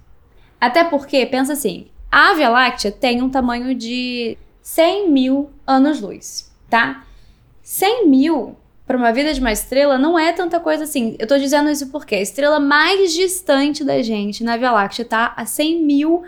Até 0.59 0.83
porque, 0.83 1.25
pensa 1.25 1.53
assim, 1.53 1.87
a 2.11 2.33
Via 2.33 2.49
Láctea 2.49 2.91
tem 2.91 3.21
um 3.21 3.29
tamanho 3.29 3.75
de 3.75 4.37
100 4.61 5.09
mil 5.11 5.49
anos-luz, 5.67 6.51
tá? 6.69 7.03
100 7.61 8.07
mil 8.07 8.55
para 8.85 8.97
uma 8.97 9.11
vida 9.11 9.33
de 9.33 9.39
uma 9.39 9.51
estrela 9.51 9.97
não 9.97 10.17
é 10.17 10.31
tanta 10.31 10.59
coisa 10.59 10.83
assim. 10.83 11.15
Eu 11.17 11.27
tô 11.27 11.37
dizendo 11.37 11.69
isso 11.69 11.87
porque 11.87 12.15
a 12.15 12.21
estrela 12.21 12.59
mais 12.59 13.13
distante 13.13 13.83
da 13.83 14.01
gente 14.01 14.43
na 14.43 14.57
Via 14.57 14.71
Láctea 14.71 15.03
tá 15.03 15.33
a 15.35 15.45
100 15.45 15.83
mil 15.83 16.23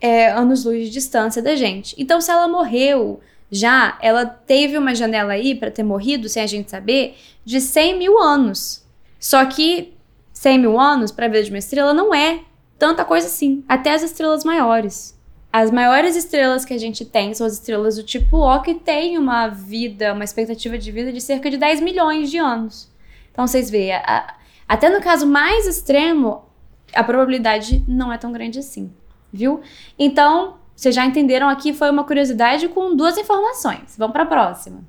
é, 0.00 0.30
anos-luz 0.30 0.86
de 0.86 0.90
distância 0.90 1.42
da 1.42 1.56
gente. 1.56 1.94
Então, 1.98 2.20
se 2.20 2.30
ela 2.30 2.46
morreu 2.46 3.20
já, 3.52 3.98
ela 4.00 4.24
teve 4.24 4.78
uma 4.78 4.94
janela 4.94 5.34
aí 5.34 5.54
para 5.54 5.70
ter 5.70 5.82
morrido, 5.82 6.26
sem 6.26 6.42
a 6.42 6.46
gente 6.46 6.70
saber, 6.70 7.18
de 7.44 7.60
100 7.60 7.98
mil 7.98 8.18
anos. 8.18 8.82
Só 9.20 9.44
que 9.44 9.92
100 10.32 10.58
mil 10.58 10.80
anos 10.80 11.12
para 11.12 11.26
a 11.26 11.28
vida 11.28 11.44
de 11.44 11.50
uma 11.50 11.58
estrela 11.58 11.92
não 11.92 12.14
é 12.14 12.40
tanta 12.78 13.04
coisa 13.04 13.26
assim. 13.26 13.62
Até 13.68 13.92
as 13.92 14.02
estrelas 14.02 14.42
maiores. 14.42 15.20
As 15.52 15.70
maiores 15.70 16.16
estrelas 16.16 16.64
que 16.64 16.72
a 16.72 16.78
gente 16.78 17.04
tem 17.04 17.34
são 17.34 17.46
as 17.46 17.52
estrelas 17.52 17.96
do 17.96 18.02
tipo 18.02 18.38
O, 18.38 18.62
que 18.62 18.74
tem 18.74 19.18
uma 19.18 19.48
vida, 19.48 20.14
uma 20.14 20.24
expectativa 20.24 20.78
de 20.78 20.90
vida 20.90 21.12
de 21.12 21.20
cerca 21.20 21.50
de 21.50 21.58
10 21.58 21.82
milhões 21.82 22.30
de 22.30 22.38
anos. 22.38 22.90
Então 23.30 23.46
vocês 23.46 23.68
veem, 23.68 23.92
a, 23.92 24.34
até 24.66 24.88
no 24.88 25.02
caso 25.02 25.26
mais 25.26 25.66
extremo, 25.66 26.46
a 26.94 27.04
probabilidade 27.04 27.84
não 27.86 28.10
é 28.10 28.16
tão 28.16 28.32
grande 28.32 28.58
assim, 28.58 28.90
viu? 29.30 29.60
Então, 29.98 30.56
vocês 30.82 30.96
já 30.96 31.06
entenderam 31.06 31.48
aqui, 31.48 31.72
foi 31.72 31.88
uma 31.88 32.02
curiosidade 32.02 32.66
com 32.66 32.96
duas 32.96 33.16
informações. 33.16 33.94
Vamos 33.96 34.12
para 34.12 34.24
a 34.24 34.26
próxima. 34.26 34.82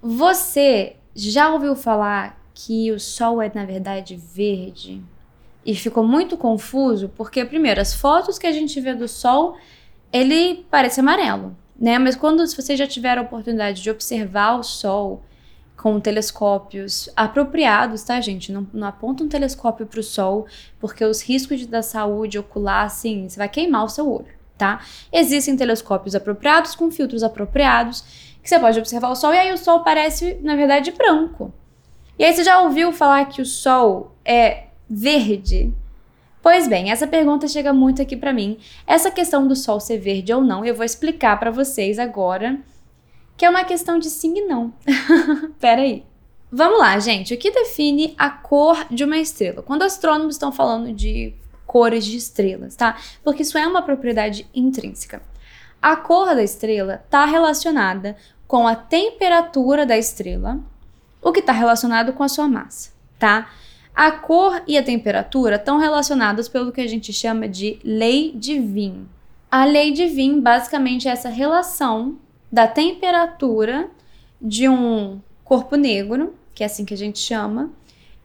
Você 0.00 0.94
já 1.16 1.52
ouviu 1.52 1.74
falar 1.74 2.40
que 2.54 2.92
o 2.92 3.00
Sol 3.00 3.42
é, 3.42 3.50
na 3.52 3.64
verdade, 3.64 4.14
verde? 4.14 5.02
E 5.66 5.74
ficou 5.74 6.04
muito 6.04 6.36
confuso 6.36 7.08
porque, 7.16 7.44
primeiro, 7.44 7.80
as 7.80 7.92
fotos 7.92 8.38
que 8.38 8.46
a 8.46 8.52
gente 8.52 8.80
vê 8.80 8.94
do 8.94 9.08
Sol 9.08 9.56
ele 10.12 10.64
parece 10.70 11.00
amarelo, 11.00 11.56
né? 11.76 11.98
Mas 11.98 12.14
quando 12.14 12.46
se 12.46 12.54
vocês 12.54 12.78
já 12.78 12.86
tiveram 12.86 13.22
a 13.22 13.24
oportunidade 13.24 13.82
de 13.82 13.90
observar 13.90 14.60
o 14.60 14.62
Sol 14.62 15.24
com 15.76 15.98
telescópios 15.98 17.08
apropriados, 17.16 18.04
tá, 18.04 18.20
gente? 18.20 18.52
Não, 18.52 18.64
não 18.72 18.86
aponta 18.86 19.24
um 19.24 19.28
telescópio 19.28 19.86
para 19.86 19.98
o 19.98 20.04
Sol, 20.04 20.46
porque 20.78 21.04
os 21.04 21.20
riscos 21.20 21.66
da 21.66 21.82
saúde 21.82 22.38
ocular, 22.38 22.84
assim, 22.84 23.28
você 23.28 23.38
vai 23.38 23.48
queimar 23.48 23.84
o 23.84 23.88
seu 23.88 24.08
olho, 24.08 24.41
tá? 24.56 24.80
Existem 25.12 25.56
telescópios 25.56 26.14
apropriados 26.14 26.74
com 26.74 26.90
filtros 26.90 27.22
apropriados 27.22 28.32
que 28.42 28.48
você 28.48 28.58
pode 28.58 28.78
observar 28.78 29.10
o 29.10 29.14
Sol 29.14 29.32
e 29.32 29.38
aí 29.38 29.52
o 29.52 29.58
Sol 29.58 29.80
parece, 29.80 30.38
na 30.42 30.56
verdade, 30.56 30.90
branco. 30.90 31.52
E 32.18 32.24
aí 32.24 32.32
você 32.32 32.42
já 32.42 32.60
ouviu 32.60 32.92
falar 32.92 33.24
que 33.26 33.40
o 33.40 33.46
Sol 33.46 34.14
é 34.24 34.64
verde? 34.88 35.72
Pois 36.42 36.66
bem, 36.66 36.90
essa 36.90 37.06
pergunta 37.06 37.46
chega 37.46 37.72
muito 37.72 38.02
aqui 38.02 38.16
para 38.16 38.32
mim. 38.32 38.58
Essa 38.84 39.12
questão 39.12 39.46
do 39.46 39.54
sol 39.54 39.78
ser 39.78 39.98
verde 39.98 40.32
ou 40.32 40.42
não, 40.42 40.64
eu 40.64 40.74
vou 40.74 40.84
explicar 40.84 41.38
para 41.38 41.52
vocês 41.52 42.00
agora, 42.00 42.58
que 43.36 43.44
é 43.44 43.50
uma 43.50 43.62
questão 43.62 43.96
de 43.96 44.10
sim 44.10 44.38
e 44.38 44.46
não. 44.46 44.74
Pera 45.60 45.82
aí. 45.82 46.04
Vamos 46.50 46.80
lá, 46.80 46.98
gente. 46.98 47.32
O 47.32 47.38
que 47.38 47.50
define 47.50 48.14
a 48.18 48.28
cor 48.28 48.86
de 48.90 49.04
uma 49.04 49.18
estrela? 49.18 49.62
Quando 49.62 49.84
astrônomos 49.84 50.34
estão 50.34 50.50
falando 50.50 50.92
de 50.92 51.32
cores 51.72 52.04
de 52.04 52.18
estrelas, 52.18 52.76
tá? 52.76 52.98
Porque 53.24 53.40
isso 53.40 53.56
é 53.56 53.66
uma 53.66 53.80
propriedade 53.80 54.46
intrínseca. 54.54 55.22
A 55.80 55.96
cor 55.96 56.26
da 56.34 56.42
estrela 56.42 57.02
está 57.02 57.24
relacionada 57.24 58.14
com 58.46 58.68
a 58.68 58.76
temperatura 58.76 59.86
da 59.86 59.96
estrela, 59.96 60.60
o 61.22 61.32
que 61.32 61.40
está 61.40 61.50
relacionado 61.50 62.12
com 62.12 62.22
a 62.22 62.28
sua 62.28 62.46
massa, 62.46 62.92
tá? 63.18 63.50
A 63.94 64.10
cor 64.10 64.62
e 64.66 64.76
a 64.76 64.82
temperatura 64.82 65.56
estão 65.56 65.78
relacionadas 65.78 66.46
pelo 66.46 66.72
que 66.72 66.82
a 66.82 66.86
gente 66.86 67.10
chama 67.10 67.48
de 67.48 67.78
lei 67.82 68.32
de 68.32 68.60
Wien. 68.60 69.08
A 69.50 69.64
lei 69.64 69.92
de 69.92 70.02
Wien 70.02 70.42
basicamente 70.42 71.08
é 71.08 71.10
essa 71.10 71.30
relação 71.30 72.18
da 72.52 72.66
temperatura 72.66 73.88
de 74.38 74.68
um 74.68 75.22
corpo 75.42 75.76
negro, 75.76 76.34
que 76.54 76.62
é 76.62 76.66
assim 76.66 76.84
que 76.84 76.92
a 76.92 76.98
gente 76.98 77.18
chama, 77.18 77.70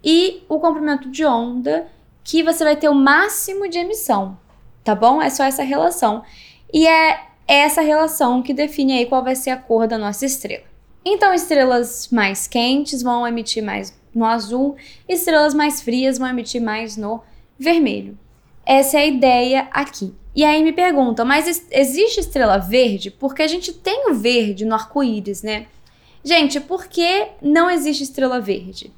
e 0.04 0.44
o 0.50 0.60
comprimento 0.60 1.10
de 1.10 1.26
onda, 1.26 1.88
que 2.28 2.44
você 2.44 2.62
vai 2.62 2.76
ter 2.76 2.90
o 2.90 2.94
máximo 2.94 3.70
de 3.70 3.78
emissão, 3.78 4.38
tá 4.84 4.94
bom? 4.94 5.22
É 5.22 5.30
só 5.30 5.46
essa 5.46 5.64
relação. 5.64 6.24
E 6.74 6.86
é 6.86 7.22
essa 7.48 7.80
relação 7.80 8.44
que 8.44 8.54
define 8.54 8.98
aí 8.98 9.06
qual 9.06 9.24
vai 9.24 9.34
ser 9.34 9.52
a 9.52 9.56
cor 9.56 9.88
da 9.88 9.98
nossa 9.98 10.26
estrela. 10.26 10.66
Então, 11.06 11.34
estrelas 11.34 12.10
mais 12.12 12.46
quentes 12.46 13.02
vão 13.02 13.26
emitir 13.26 13.64
mais 13.64 13.98
no 14.14 14.26
azul, 14.26 14.76
estrelas 15.08 15.54
mais 15.54 15.82
frias 15.82 16.18
vão 16.18 16.28
emitir 16.28 16.62
mais 16.62 16.98
no 16.98 17.22
vermelho. 17.58 18.20
Essa 18.66 18.98
é 18.98 19.04
a 19.04 19.08
ideia 19.08 19.68
aqui. 19.72 20.14
E 20.36 20.44
aí 20.44 20.62
me 20.62 20.74
perguntam, 20.74 21.26
mas 21.26 21.66
existe 21.72 22.20
estrela 22.20 22.58
verde? 22.58 23.10
Porque 23.10 23.42
a 23.42 23.48
gente 23.48 23.72
tem 23.72 24.12
o 24.12 24.14
verde 24.14 24.66
no 24.66 24.76
arco-íris, 24.76 25.44
né? 25.44 25.68
Gente, 26.26 26.60
por 26.60 26.88
que 26.88 27.30
não 27.42 27.72
existe 27.72 28.04
estrela 28.04 28.42
verde? 28.42 28.92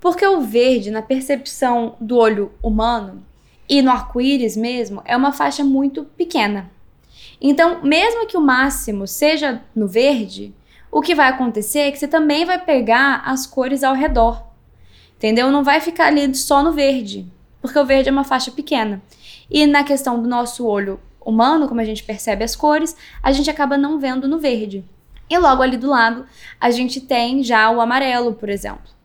Porque 0.00 0.26
o 0.26 0.40
verde, 0.40 0.90
na 0.90 1.02
percepção 1.02 1.96
do 2.00 2.16
olho 2.16 2.52
humano 2.62 3.24
e 3.68 3.82
no 3.82 3.90
arco-íris 3.90 4.56
mesmo, 4.56 5.02
é 5.04 5.16
uma 5.16 5.32
faixa 5.32 5.64
muito 5.64 6.04
pequena. 6.04 6.70
Então, 7.40 7.82
mesmo 7.82 8.26
que 8.26 8.36
o 8.36 8.40
máximo 8.40 9.06
seja 9.06 9.62
no 9.74 9.86
verde, 9.86 10.54
o 10.90 11.00
que 11.00 11.14
vai 11.14 11.28
acontecer 11.28 11.80
é 11.80 11.90
que 11.90 11.98
você 11.98 12.08
também 12.08 12.44
vai 12.44 12.58
pegar 12.58 13.22
as 13.24 13.46
cores 13.46 13.82
ao 13.82 13.94
redor. 13.94 14.42
Entendeu? 15.16 15.50
Não 15.50 15.64
vai 15.64 15.80
ficar 15.80 16.06
ali 16.06 16.34
só 16.34 16.62
no 16.62 16.72
verde, 16.72 17.26
porque 17.60 17.78
o 17.78 17.84
verde 17.84 18.08
é 18.08 18.12
uma 18.12 18.24
faixa 18.24 18.50
pequena. 18.50 19.02
E 19.50 19.66
na 19.66 19.84
questão 19.84 20.20
do 20.20 20.28
nosso 20.28 20.66
olho 20.66 21.00
humano, 21.20 21.68
como 21.68 21.80
a 21.80 21.84
gente 21.84 22.02
percebe 22.02 22.44
as 22.44 22.54
cores, 22.54 22.96
a 23.22 23.32
gente 23.32 23.50
acaba 23.50 23.76
não 23.76 23.98
vendo 23.98 24.28
no 24.28 24.38
verde. 24.38 24.84
E 25.28 25.36
logo 25.38 25.62
ali 25.62 25.76
do 25.76 25.90
lado, 25.90 26.24
a 26.60 26.70
gente 26.70 27.00
tem 27.00 27.42
já 27.42 27.70
o 27.70 27.80
amarelo, 27.80 28.34
por 28.34 28.48
exemplo. 28.48 28.95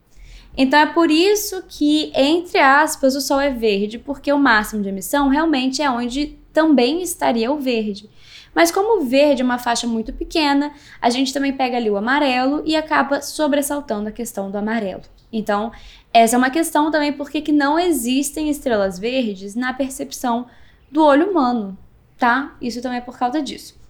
Então 0.57 0.79
é 0.79 0.85
por 0.85 1.09
isso 1.09 1.63
que, 1.67 2.11
entre 2.13 2.59
aspas, 2.59 3.15
o 3.15 3.21
sol 3.21 3.39
é 3.39 3.49
verde, 3.49 3.97
porque 3.97 4.31
o 4.31 4.39
máximo 4.39 4.81
de 4.81 4.89
emissão 4.89 5.29
realmente 5.29 5.81
é 5.81 5.89
onde 5.89 6.37
também 6.51 7.01
estaria 7.01 7.51
o 7.51 7.59
verde. 7.59 8.09
Mas 8.53 8.69
como 8.69 9.01
o 9.01 9.05
verde 9.05 9.41
é 9.41 9.45
uma 9.45 9.57
faixa 9.57 9.87
muito 9.87 10.11
pequena, 10.11 10.73
a 11.01 11.09
gente 11.09 11.33
também 11.33 11.53
pega 11.53 11.77
ali 11.77 11.89
o 11.89 11.95
amarelo 11.95 12.61
e 12.65 12.75
acaba 12.75 13.21
sobressaltando 13.21 14.09
a 14.09 14.11
questão 14.11 14.51
do 14.51 14.57
amarelo. 14.57 15.03
Então, 15.31 15.71
essa 16.13 16.35
é 16.35 16.37
uma 16.37 16.49
questão 16.49 16.91
também 16.91 17.13
porque 17.13 17.41
que 17.41 17.53
não 17.53 17.79
existem 17.79 18.49
estrelas 18.49 18.99
verdes 18.99 19.55
na 19.55 19.73
percepção 19.73 20.47
do 20.91 21.01
olho 21.01 21.31
humano, 21.31 21.77
tá? 22.17 22.53
Isso 22.61 22.81
também 22.81 22.97
é 22.97 23.01
por 23.01 23.17
causa 23.17 23.41
disso. 23.41 23.80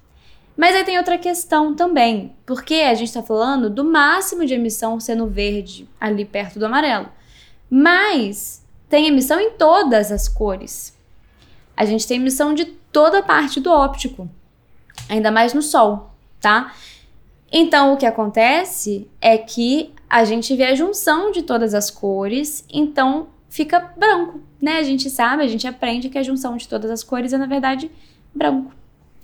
Mas 0.62 0.75
aí 0.75 0.84
tem 0.84 1.00
outra 1.00 1.18
questão 1.18 1.74
também, 1.74 2.36
porque 2.46 2.75
a 2.75 2.94
gente 2.94 3.08
está 3.08 3.24
falando 3.24 3.68
do 3.68 3.84
máximo 3.84 4.46
de 4.46 4.53
emissão 4.53 5.00
sendo 5.00 5.25
verde 5.25 5.89
ali 6.00 6.24
perto 6.24 6.60
do 6.60 6.68
amarelo. 6.68 7.10
Mas 7.68 8.63
tem 8.88 9.08
emissão 9.08 9.39
em 9.39 9.53
todas 9.53 10.12
as 10.12 10.30
cores. 10.30 10.96
A 11.75 11.84
gente 11.84 12.08
tem 12.08 12.18
emissão 12.18 12.53
de 12.53 12.65
toda 12.65 13.24
parte 13.24 13.60
do 13.60 13.72
óptico, 13.72 14.30
ainda 15.10 15.32
mais 15.32 15.51
no 15.51 15.63
sol, 15.63 16.12
tá? 16.39 16.75
Então, 17.51 17.94
o 17.94 17.98
que 17.98 18.06
acontece 18.06 19.10
é 19.20 19.39
que 19.39 19.91
a 20.08 20.24
gente 20.24 20.56
vê 20.56 20.65
a 20.65 20.75
junção 20.75 21.32
de 21.32 21.41
todas 21.41 21.74
as 21.74 21.89
cores, 21.89 22.63
então 22.72 23.30
fica 23.50 23.80
branco, 23.98 24.39
né? 24.62 24.77
A 24.77 24.84
gente 24.84 25.10
sabe, 25.10 25.41
a 25.41 25.48
gente 25.48 25.65
aprende 25.65 26.08
que 26.08 26.20
a 26.20 26.24
junção 26.24 26.56
de 26.56 26.68
todas 26.68 26.91
as 26.91 27.03
cores 27.03 27.34
é, 27.34 27.38
na 27.39 27.48
verdade, 27.48 27.89
branco. 28.32 28.80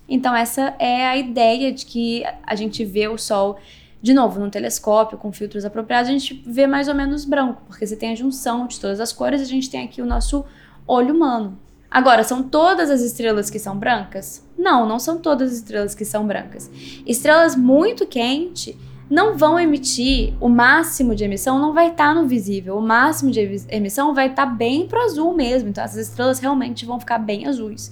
Então, 0.07 0.35
essa 0.35 0.75
é 0.79 1.05
a 1.05 1.17
ideia 1.17 1.71
de 1.71 1.85
que 1.85 2.23
a 2.43 2.55
gente 2.55 2.85
vê 2.85 3.07
o 3.07 3.17
Sol, 3.17 3.57
de 4.01 4.13
novo, 4.13 4.39
num 4.39 4.49
telescópio, 4.49 5.17
com 5.17 5.31
filtros 5.31 5.65
apropriados, 5.65 6.09
a 6.09 6.13
gente 6.13 6.41
vê 6.45 6.65
mais 6.65 6.87
ou 6.87 6.95
menos 6.95 7.25
branco, 7.25 7.61
porque 7.67 7.85
você 7.85 7.95
tem 7.95 8.11
a 8.11 8.15
junção 8.15 8.67
de 8.67 8.79
todas 8.79 8.99
as 8.99 9.11
cores, 9.11 9.41
a 9.41 9.45
gente 9.45 9.69
tem 9.69 9.83
aqui 9.83 10.01
o 10.01 10.05
nosso 10.05 10.45
olho 10.87 11.13
humano. 11.13 11.57
Agora, 11.89 12.23
são 12.23 12.43
todas 12.43 12.89
as 12.89 13.01
estrelas 13.01 13.49
que 13.49 13.59
são 13.59 13.77
brancas? 13.77 14.45
Não, 14.57 14.85
não 14.85 14.99
são 14.99 15.17
todas 15.17 15.51
as 15.51 15.57
estrelas 15.57 15.95
que 15.95 16.03
são 16.03 16.27
brancas. 16.27 16.69
Estrelas 17.05 17.55
muito 17.55 18.05
quentes 18.05 18.75
não 19.09 19.37
vão 19.37 19.57
emitir 19.57 20.33
o 20.39 20.49
máximo 20.49 21.15
de 21.15 21.23
emissão, 21.23 21.59
não 21.59 21.73
vai 21.73 21.89
estar 21.91 22.13
tá 22.13 22.13
no 22.13 22.27
visível. 22.27 22.77
O 22.77 22.81
máximo 22.81 23.31
de 23.31 23.39
emissão 23.69 24.13
vai 24.13 24.27
estar 24.27 24.45
tá 24.45 24.51
bem 24.51 24.85
pro 24.85 25.01
azul 25.01 25.33
mesmo. 25.33 25.69
Então, 25.69 25.83
essas 25.83 26.09
estrelas 26.09 26.39
realmente 26.39 26.85
vão 26.85 26.99
ficar 26.99 27.17
bem 27.17 27.47
azuis. 27.47 27.91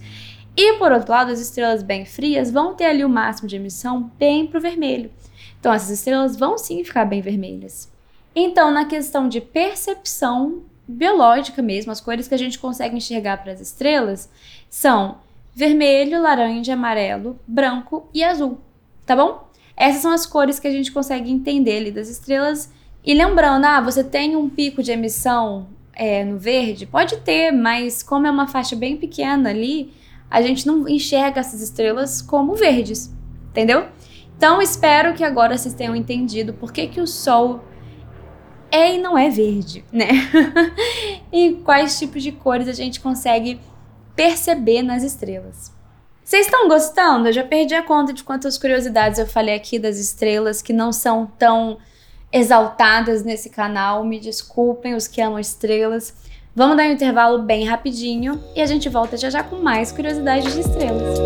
E 0.57 0.73
por 0.73 0.91
outro 0.91 1.11
lado, 1.11 1.31
as 1.31 1.39
estrelas 1.39 1.83
bem 1.83 2.05
frias 2.05 2.49
vão 2.49 2.73
ter 2.73 2.85
ali 2.85 3.03
o 3.03 3.09
máximo 3.09 3.47
de 3.47 3.57
emissão 3.57 4.11
bem 4.17 4.47
pro 4.47 4.61
vermelho. 4.61 5.11
Então, 5.59 5.73
essas 5.73 5.89
estrelas 5.89 6.37
vão 6.37 6.57
sim 6.57 6.83
ficar 6.83 7.05
bem 7.05 7.21
vermelhas. 7.21 7.91
Então, 8.35 8.71
na 8.71 8.85
questão 8.85 9.27
de 9.27 9.41
percepção, 9.41 10.63
biológica 10.87 11.61
mesmo, 11.61 11.91
as 11.91 11.99
cores 11.99 12.27
que 12.27 12.35
a 12.35 12.37
gente 12.37 12.59
consegue 12.59 12.95
enxergar 12.95 13.37
para 13.37 13.51
as 13.51 13.59
estrelas 13.59 14.29
são 14.69 15.17
vermelho, 15.53 16.21
laranja, 16.21 16.73
amarelo, 16.73 17.39
branco 17.47 18.07
e 18.13 18.23
azul, 18.23 18.59
tá 19.05 19.15
bom? 19.15 19.47
Essas 19.75 20.01
são 20.01 20.11
as 20.11 20.25
cores 20.25 20.59
que 20.59 20.67
a 20.67 20.71
gente 20.71 20.91
consegue 20.91 21.31
entender 21.31 21.77
ali 21.77 21.91
das 21.91 22.09
estrelas. 22.09 22.71
E 23.03 23.13
lembrando, 23.13 23.65
ah, 23.65 23.81
você 23.81 24.03
tem 24.03 24.35
um 24.35 24.49
pico 24.49 24.81
de 24.81 24.91
emissão 24.91 25.67
é, 25.93 26.23
no 26.23 26.37
verde? 26.37 26.85
Pode 26.85 27.17
ter, 27.17 27.51
mas 27.51 28.01
como 28.01 28.27
é 28.27 28.31
uma 28.31 28.47
faixa 28.47 28.75
bem 28.75 28.97
pequena 28.97 29.49
ali, 29.49 29.93
a 30.29 30.41
gente 30.41 30.65
não 30.65 30.87
enxerga 30.87 31.39
essas 31.39 31.61
estrelas 31.61 32.21
como 32.21 32.55
verdes, 32.55 33.13
entendeu? 33.49 33.87
Então 34.37 34.61
espero 34.61 35.13
que 35.13 35.23
agora 35.23 35.57
vocês 35.57 35.73
tenham 35.73 35.95
entendido 35.95 36.53
por 36.53 36.71
que, 36.73 36.87
que 36.87 36.99
o 36.99 37.07
Sol 37.07 37.63
é 38.71 38.95
e 38.95 38.97
não 38.97 39.17
é 39.17 39.29
verde, 39.29 39.85
né? 39.91 40.09
e 41.31 41.53
quais 41.63 41.97
tipos 41.97 42.21
de 42.21 42.31
cores 42.31 42.67
a 42.67 42.73
gente 42.73 42.99
consegue 42.99 43.59
perceber 44.15 44.81
nas 44.81 45.03
estrelas. 45.03 45.73
Vocês 46.23 46.47
estão 46.47 46.67
gostando? 46.67 47.27
Eu 47.29 47.33
já 47.33 47.43
perdi 47.43 47.75
a 47.75 47.83
conta 47.83 48.11
de 48.11 48.23
quantas 48.23 48.57
curiosidades 48.57 49.19
eu 49.19 49.27
falei 49.27 49.53
aqui 49.53 49.77
das 49.77 49.97
estrelas 49.97 50.61
que 50.61 50.73
não 50.73 50.91
são 50.91 51.27
tão 51.37 51.77
exaltadas 52.33 53.23
nesse 53.23 53.49
canal. 53.49 54.03
Me 54.03 54.19
desculpem 54.19 54.95
os 54.95 55.07
que 55.07 55.21
amam 55.21 55.39
estrelas. 55.39 56.15
Vamos 56.55 56.77
dar 56.77 56.87
um 56.87 56.91
intervalo 56.93 57.39
bem 57.39 57.65
rapidinho 57.65 58.41
e 58.55 58.61
a 58.61 58.65
gente 58.65 58.87
volta 58.87 59.17
já 59.17 59.29
já 59.29 59.43
com 59.43 59.57
mais 59.57 59.91
curiosidades 59.91 60.53
de 60.53 60.61
estrelas. 60.61 61.17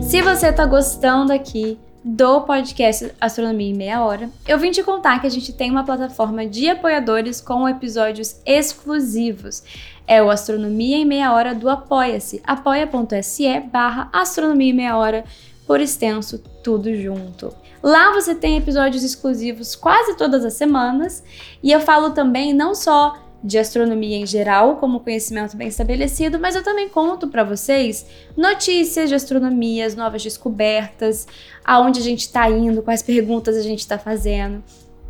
Se 0.00 0.22
você 0.22 0.48
está 0.48 0.64
gostando 0.64 1.34
aqui, 1.34 1.78
do 2.02 2.40
podcast 2.42 3.12
Astronomia 3.20 3.70
em 3.70 3.74
Meia 3.74 4.02
Hora, 4.02 4.30
eu 4.46 4.58
vim 4.58 4.70
te 4.70 4.82
contar 4.82 5.20
que 5.20 5.26
a 5.26 5.30
gente 5.30 5.52
tem 5.52 5.70
uma 5.70 5.84
plataforma 5.84 6.46
de 6.46 6.70
apoiadores 6.70 7.42
com 7.42 7.68
episódios 7.68 8.40
exclusivos. 8.46 9.62
É 10.06 10.22
o 10.22 10.30
Astronomia 10.30 10.96
em 10.96 11.04
Meia 11.04 11.30
Hora 11.34 11.54
do 11.54 11.68
Apoia-se, 11.68 12.40
apoia.se 12.42 13.60
barra 13.70 14.08
Astronomia 14.14 14.70
em 14.70 14.76
Meia 14.76 14.96
Hora, 14.96 15.24
por 15.66 15.78
extenso, 15.78 16.38
tudo 16.64 16.94
junto. 16.94 17.54
Lá 17.82 18.12
você 18.12 18.34
tem 18.34 18.56
episódios 18.56 19.04
exclusivos 19.04 19.76
quase 19.76 20.16
todas 20.16 20.44
as 20.44 20.54
semanas 20.54 21.22
e 21.62 21.70
eu 21.70 21.80
falo 21.80 22.10
também 22.10 22.52
não 22.52 22.74
só 22.74 23.16
de 23.42 23.56
astronomia 23.56 24.16
em 24.16 24.26
geral, 24.26 24.76
como 24.76 25.00
conhecimento 25.00 25.56
bem 25.56 25.68
estabelecido, 25.68 26.40
mas 26.40 26.56
eu 26.56 26.62
também 26.64 26.88
conto 26.88 27.28
para 27.28 27.44
vocês 27.44 28.04
notícias 28.36 29.08
de 29.08 29.14
astronomia, 29.14 29.88
novas 29.94 30.22
descobertas, 30.24 31.26
aonde 31.64 32.00
a 32.00 32.02
gente 32.02 32.20
está 32.20 32.50
indo, 32.50 32.82
quais 32.82 33.02
perguntas 33.02 33.56
a 33.56 33.62
gente 33.62 33.78
está 33.78 33.96
fazendo. 33.96 34.62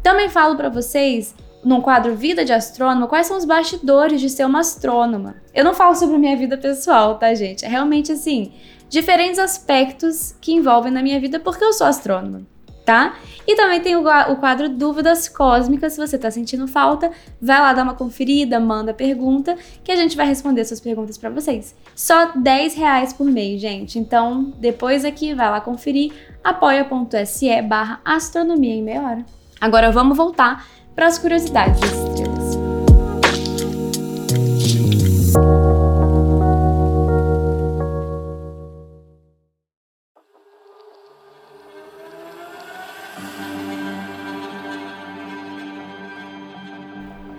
Também 0.03 0.29
falo 0.29 0.57
para 0.57 0.69
vocês 0.69 1.35
num 1.65 1.81
quadro 1.81 2.15
Vida 2.15 2.45
de 2.45 2.53
Astrônoma, 2.53 3.09
quais 3.09 3.27
são 3.27 3.37
os 3.37 3.45
bastidores 3.45 4.21
de 4.21 4.29
ser 4.29 4.45
uma 4.45 4.61
astrônoma. 4.61 5.37
Eu 5.55 5.65
não 5.65 5.75
falo 5.75 5.97
sobre 5.97 6.19
minha 6.19 6.37
vida 6.37 6.57
pessoal, 6.57 7.19
tá, 7.19 7.35
gente? 7.35 7.65
É 7.65 7.69
realmente 7.69 8.13
assim, 8.13 8.53
diferentes 8.91 9.39
aspectos 9.39 10.35
que 10.41 10.53
envolvem 10.53 10.93
na 10.93 11.03
minha 11.03 11.19
vida 11.19 11.41
porque 11.41 11.65
eu 11.65 11.73
sou 11.73 11.87
astrônoma 11.87 12.47
tá? 12.89 13.17
E 13.47 13.55
também 13.55 13.83
tem 13.83 13.97
o, 13.97 14.03
quadro 14.37 14.67
Dúvidas 14.67 15.29
Cósmicas, 15.29 15.93
se 15.93 16.01
você 16.01 16.17
tá 16.17 16.31
sentindo 16.31 16.67
falta, 16.67 17.11
vai 17.41 17.61
lá 17.61 17.75
dar 17.75 17.83
uma 17.83 17.93
conferida, 17.93 18.59
manda 18.59 18.95
pergunta, 18.95 19.59
que 19.85 19.93
a 19.93 19.97
gente 19.97 20.17
vai 20.17 20.27
responder 20.27 20.65
suas 20.65 20.81
perguntas 20.81 21.19
para 21.19 21.29
vocês. 21.29 21.75
Só 21.95 22.33
10 22.35 22.75
reais 22.77 23.13
por 23.13 23.27
mês, 23.27 23.61
gente. 23.61 23.99
Então, 23.99 24.55
depois 24.59 25.05
aqui, 25.05 25.35
vai 25.35 25.51
lá 25.51 25.61
conferir, 25.61 26.15
apoia.se 26.43 27.61
barra 27.61 28.01
astronomia 28.07 28.75
em 28.75 28.83
meia 28.83 29.03
hora. 29.03 29.27
Agora 29.61 29.93
vamos 29.93 30.17
voltar 30.17 30.67
para 30.95 31.07
as 31.07 31.19
curiosidades 31.19 31.79
das. 31.79 32.38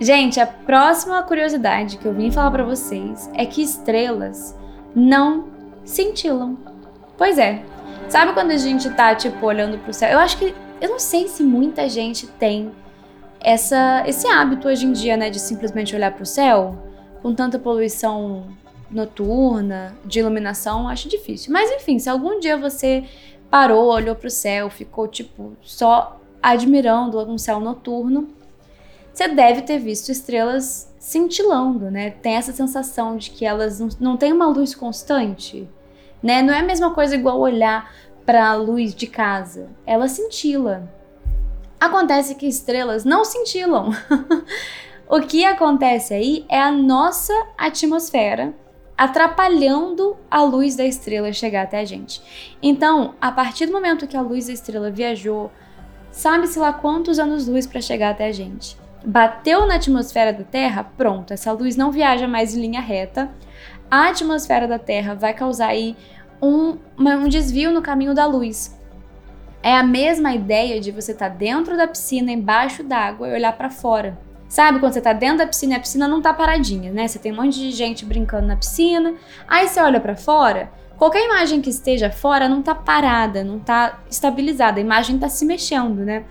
Gente, 0.00 0.40
a 0.40 0.46
próxima 0.46 1.22
curiosidade 1.22 1.98
que 1.98 2.06
eu 2.06 2.14
vim 2.14 2.30
falar 2.30 2.50
para 2.50 2.64
vocês 2.64 3.30
é 3.34 3.44
que 3.44 3.60
estrelas 3.60 4.58
não 4.96 5.48
cintilam. 5.84 6.56
Pois 7.18 7.36
é. 7.38 7.62
Sabe 8.08 8.32
quando 8.32 8.50
a 8.50 8.56
gente 8.56 8.88
tá 8.88 9.14
tipo 9.14 9.44
olhando 9.44 9.76
pro 9.78 9.92
céu? 9.92 10.08
Eu 10.08 10.18
acho 10.18 10.38
que 10.38 10.54
eu 10.80 10.88
não 10.88 10.98
sei 10.98 11.28
se 11.28 11.42
muita 11.42 11.86
gente 11.86 12.26
tem 12.26 12.72
essa 13.38 14.02
esse 14.06 14.26
hábito 14.26 14.68
hoje 14.68 14.86
em 14.86 14.92
dia, 14.92 15.18
né, 15.18 15.28
de 15.28 15.38
simplesmente 15.38 15.94
olhar 15.94 16.12
pro 16.12 16.24
céu 16.24 16.78
com 17.20 17.34
tanta 17.34 17.58
poluição 17.58 18.46
noturna, 18.90 19.94
de 20.02 20.20
iluminação, 20.20 20.88
acho 20.88 21.10
difícil. 21.10 21.52
Mas 21.52 21.70
enfim, 21.70 21.98
se 21.98 22.08
algum 22.08 22.40
dia 22.40 22.56
você 22.56 23.04
parou, 23.50 23.92
olhou 23.92 24.16
pro 24.16 24.30
céu, 24.30 24.70
ficou 24.70 25.06
tipo 25.06 25.52
só 25.60 26.18
admirando 26.42 27.18
um 27.30 27.36
céu 27.36 27.60
noturno, 27.60 28.39
você 29.20 29.28
deve 29.28 29.60
ter 29.60 29.78
visto 29.78 30.10
estrelas 30.10 30.90
cintilando, 30.98 31.90
né? 31.90 32.08
Tem 32.08 32.36
essa 32.36 32.54
sensação 32.54 33.18
de 33.18 33.30
que 33.30 33.44
elas 33.44 33.78
não, 33.78 33.88
não 34.00 34.16
têm 34.16 34.32
uma 34.32 34.46
luz 34.46 34.74
constante, 34.74 35.68
né? 36.22 36.40
Não 36.40 36.54
é 36.54 36.60
a 36.60 36.64
mesma 36.64 36.94
coisa 36.94 37.16
igual 37.16 37.38
olhar 37.38 37.92
para 38.24 38.48
a 38.48 38.54
luz 38.54 38.94
de 38.94 39.06
casa. 39.06 39.68
Ela 39.84 40.08
cintila. 40.08 40.90
Acontece 41.78 42.34
que 42.34 42.46
estrelas 42.46 43.04
não 43.04 43.22
cintilam. 43.22 43.90
o 45.06 45.20
que 45.20 45.44
acontece 45.44 46.14
aí 46.14 46.46
é 46.48 46.58
a 46.58 46.72
nossa 46.72 47.34
atmosfera 47.58 48.54
atrapalhando 48.96 50.16
a 50.30 50.42
luz 50.42 50.76
da 50.76 50.86
estrela 50.86 51.30
chegar 51.30 51.64
até 51.64 51.80
a 51.80 51.84
gente. 51.84 52.22
Então, 52.62 53.14
a 53.20 53.30
partir 53.30 53.66
do 53.66 53.72
momento 53.72 54.06
que 54.06 54.16
a 54.16 54.22
luz 54.22 54.46
da 54.46 54.54
estrela 54.54 54.90
viajou, 54.90 55.52
sabe-se 56.10 56.58
lá 56.58 56.72
quantos 56.72 57.18
anos-luz 57.18 57.66
para 57.66 57.82
chegar 57.82 58.12
até 58.12 58.26
a 58.26 58.32
gente 58.32 58.79
bateu 59.04 59.66
na 59.66 59.76
atmosfera 59.76 60.32
da 60.32 60.44
Terra, 60.44 60.84
pronto, 60.96 61.32
essa 61.32 61.52
luz 61.52 61.76
não 61.76 61.90
viaja 61.90 62.28
mais 62.28 62.54
em 62.54 62.60
linha 62.60 62.80
reta. 62.80 63.30
A 63.90 64.08
atmosfera 64.08 64.68
da 64.68 64.78
Terra 64.78 65.14
vai 65.14 65.34
causar 65.34 65.68
aí 65.68 65.96
um, 66.40 66.78
um 66.98 67.28
desvio 67.28 67.72
no 67.72 67.82
caminho 67.82 68.14
da 68.14 68.26
luz. 68.26 68.78
É 69.62 69.76
a 69.76 69.82
mesma 69.82 70.32
ideia 70.32 70.80
de 70.80 70.90
você 70.90 71.12
estar 71.12 71.28
tá 71.28 71.34
dentro 71.34 71.76
da 71.76 71.86
piscina, 71.86 72.32
embaixo 72.32 72.82
d'água 72.82 73.28
e 73.28 73.32
olhar 73.32 73.52
para 73.52 73.68
fora. 73.68 74.18
Sabe 74.48 74.80
quando 74.80 74.94
você 74.94 75.00
tá 75.00 75.12
dentro 75.12 75.38
da 75.38 75.46
piscina 75.46 75.74
e 75.74 75.76
a 75.76 75.80
piscina 75.80 76.08
não 76.08 76.20
tá 76.20 76.32
paradinha, 76.32 76.90
né? 76.90 77.06
Você 77.06 77.18
tem 77.18 77.30
um 77.30 77.36
monte 77.36 77.58
de 77.58 77.70
gente 77.70 78.04
brincando 78.04 78.46
na 78.46 78.56
piscina, 78.56 79.14
aí 79.46 79.68
você 79.68 79.80
olha 79.80 80.00
para 80.00 80.16
fora, 80.16 80.72
qualquer 80.96 81.24
imagem 81.24 81.60
que 81.60 81.70
esteja 81.70 82.10
fora 82.10 82.48
não 82.48 82.60
tá 82.60 82.74
parada, 82.74 83.44
não 83.44 83.60
tá 83.60 84.00
estabilizada, 84.10 84.80
a 84.80 84.82
imagem 84.82 85.18
tá 85.18 85.28
se 85.28 85.44
mexendo, 85.44 86.04
né? 86.04 86.24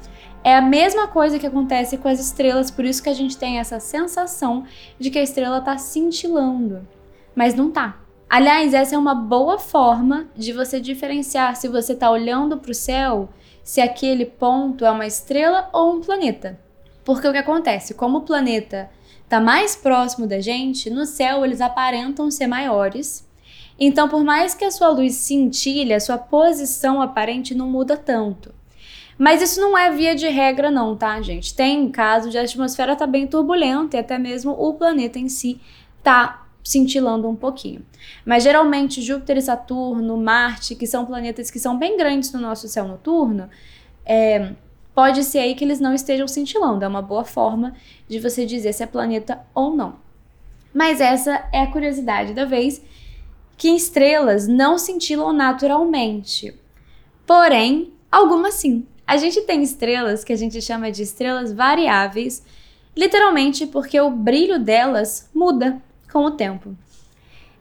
É 0.43 0.55
a 0.55 0.61
mesma 0.61 1.07
coisa 1.07 1.37
que 1.37 1.45
acontece 1.45 1.97
com 1.97 2.07
as 2.07 2.19
estrelas, 2.19 2.71
por 2.71 2.85
isso 2.85 3.03
que 3.03 3.09
a 3.09 3.13
gente 3.13 3.37
tem 3.37 3.59
essa 3.59 3.79
sensação 3.79 4.63
de 4.97 5.09
que 5.09 5.19
a 5.19 5.23
estrela 5.23 5.59
está 5.59 5.77
cintilando, 5.77 6.87
mas 7.35 7.53
não 7.55 7.69
tá. 7.71 7.99
Aliás, 8.29 8.73
essa 8.73 8.95
é 8.95 8.97
uma 8.97 9.15
boa 9.15 9.57
forma 9.57 10.27
de 10.35 10.53
você 10.53 10.79
diferenciar 10.79 11.55
se 11.55 11.67
você 11.67 11.93
está 11.93 12.09
olhando 12.09 12.57
para 12.57 12.71
o 12.71 12.75
céu, 12.75 13.29
se 13.63 13.81
aquele 13.81 14.25
ponto 14.25 14.85
é 14.85 14.91
uma 14.91 15.05
estrela 15.07 15.69
ou 15.73 15.95
um 15.95 16.01
planeta. 16.01 16.59
Porque 17.03 17.27
o 17.27 17.31
que 17.31 17.37
acontece? 17.37 17.93
Como 17.93 18.19
o 18.19 18.21
planeta 18.21 18.89
está 19.23 19.39
mais 19.39 19.75
próximo 19.75 20.25
da 20.27 20.39
gente, 20.39 20.89
no 20.89 21.05
céu 21.05 21.43
eles 21.43 21.59
aparentam 21.61 22.31
ser 22.31 22.47
maiores 22.47 23.27
Então, 23.79 24.09
por 24.09 24.23
mais 24.23 24.53
que 24.53 24.65
a 24.65 24.71
sua 24.71 24.89
luz 24.89 25.15
cintile, 25.15 25.93
a 25.93 25.99
sua 25.99 26.17
posição 26.17 27.01
aparente 27.01 27.55
não 27.55 27.67
muda 27.69 27.95
tanto. 27.97 28.53
Mas 29.19 29.41
isso 29.41 29.59
não 29.59 29.77
é 29.77 29.91
via 29.91 30.15
de 30.15 30.29
regra, 30.29 30.71
não, 30.71 30.95
tá, 30.95 31.21
gente? 31.21 31.53
Tem 31.53 31.91
caso 31.91 32.29
de 32.29 32.37
a 32.37 32.43
atmosfera 32.43 32.95
tá 32.95 33.05
bem 33.05 33.27
turbulenta 33.27 33.97
e 33.97 33.99
até 33.99 34.17
mesmo 34.17 34.53
o 34.53 34.73
planeta 34.75 35.19
em 35.19 35.27
si 35.27 35.59
tá 36.01 36.47
cintilando 36.63 37.27
um 37.27 37.35
pouquinho. 37.35 37.85
Mas 38.25 38.43
geralmente 38.43 39.01
Júpiter 39.01 39.35
e 39.35 39.41
Saturno, 39.41 40.15
Marte, 40.15 40.73
que 40.73 40.87
são 40.87 41.05
planetas 41.05 41.51
que 41.51 41.59
são 41.59 41.77
bem 41.77 41.97
grandes 41.97 42.31
no 42.31 42.39
nosso 42.39 42.69
céu 42.69 42.87
noturno, 42.87 43.49
é, 44.05 44.53
pode 44.95 45.25
ser 45.25 45.39
aí 45.39 45.53
que 45.53 45.65
eles 45.65 45.81
não 45.81 45.93
estejam 45.93 46.27
cintilando. 46.27 46.85
É 46.85 46.87
uma 46.87 47.01
boa 47.01 47.25
forma 47.25 47.75
de 48.07 48.21
você 48.21 48.45
dizer 48.45 48.71
se 48.71 48.83
é 48.83 48.87
planeta 48.87 49.41
ou 49.53 49.75
não. 49.75 49.95
Mas 50.73 51.01
essa 51.01 51.45
é 51.51 51.63
a 51.63 51.67
curiosidade 51.67 52.33
da 52.33 52.45
vez 52.45 52.81
que 53.57 53.67
estrelas 53.67 54.47
não 54.47 54.77
cintilam 54.77 55.33
naturalmente. 55.33 56.57
Porém, 57.27 57.91
algumas 58.09 58.53
sim. 58.53 58.87
A 59.09 59.17
gente 59.17 59.41
tem 59.41 59.63
estrelas 59.63 60.23
que 60.23 60.31
a 60.31 60.35
gente 60.35 60.61
chama 60.61 60.91
de 60.91 61.01
estrelas 61.01 61.51
variáveis, 61.51 62.43
literalmente 62.95 63.65
porque 63.65 63.99
o 63.99 64.11
brilho 64.11 64.59
delas 64.59 65.27
muda 65.33 65.81
com 66.13 66.25
o 66.25 66.29
tempo. 66.29 66.77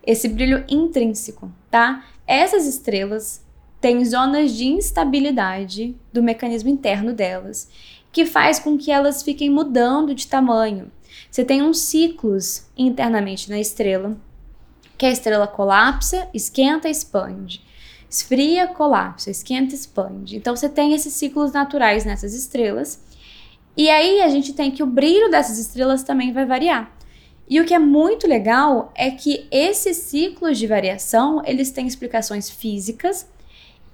Esse 0.07 0.29
brilho 0.29 0.63
intrínseco, 0.69 1.51
tá? 1.71 2.05
Essas 2.27 2.67
estrelas 2.67 3.43
têm 3.81 4.05
zonas 4.05 4.53
de 4.53 4.67
instabilidade 4.67 5.97
do 6.13 6.23
mecanismo 6.23 6.69
interno 6.69 7.15
delas, 7.15 7.71
que 8.13 8.27
faz 8.27 8.59
com 8.59 8.77
que 8.77 8.91
elas 8.91 9.23
fiquem 9.23 9.49
mudando 9.49 10.15
de 10.15 10.27
tamanho. 10.27 10.93
Você 11.31 11.47
tem 11.47 11.63
uns 11.63 11.79
ciclos 11.79 12.67
internamente 12.77 13.49
na 13.49 13.59
estrela, 13.59 14.19
que 14.99 15.07
a 15.07 15.11
estrela 15.11 15.47
colapsa, 15.47 16.29
esquenta, 16.35 16.91
expande. 16.91 17.67
Esfria, 18.11 18.66
colapsa, 18.66 19.31
esquenta, 19.31 19.75
expande. 19.75 20.37
Então 20.37 20.57
você 20.57 20.68
tem 20.68 20.94
esses 20.94 21.12
ciclos 21.12 21.53
naturais 21.53 22.05
nessas 22.05 22.35
estrelas. 22.35 23.01
E 23.77 23.88
aí 23.88 24.23
a 24.23 24.29
gente 24.29 24.53
tem 24.53 24.71
que 24.71 24.83
o 24.83 24.87
brilho 24.87 25.31
dessas 25.31 25.59
estrelas 25.59 26.03
também 26.03 26.33
vai 26.33 26.47
variar. 26.47 26.90
E 27.49 27.61
o 27.61 27.64
que 27.64 27.73
é 27.73 27.79
muito 27.79 28.27
legal 28.27 28.92
é 28.94 29.11
que 29.11 29.47
esses 29.51 29.97
ciclos 29.97 30.59
de 30.59 30.66
variação, 30.66 31.42
eles 31.47 31.71
têm 31.71 31.87
explicações 31.87 32.51
físicas 32.51 33.27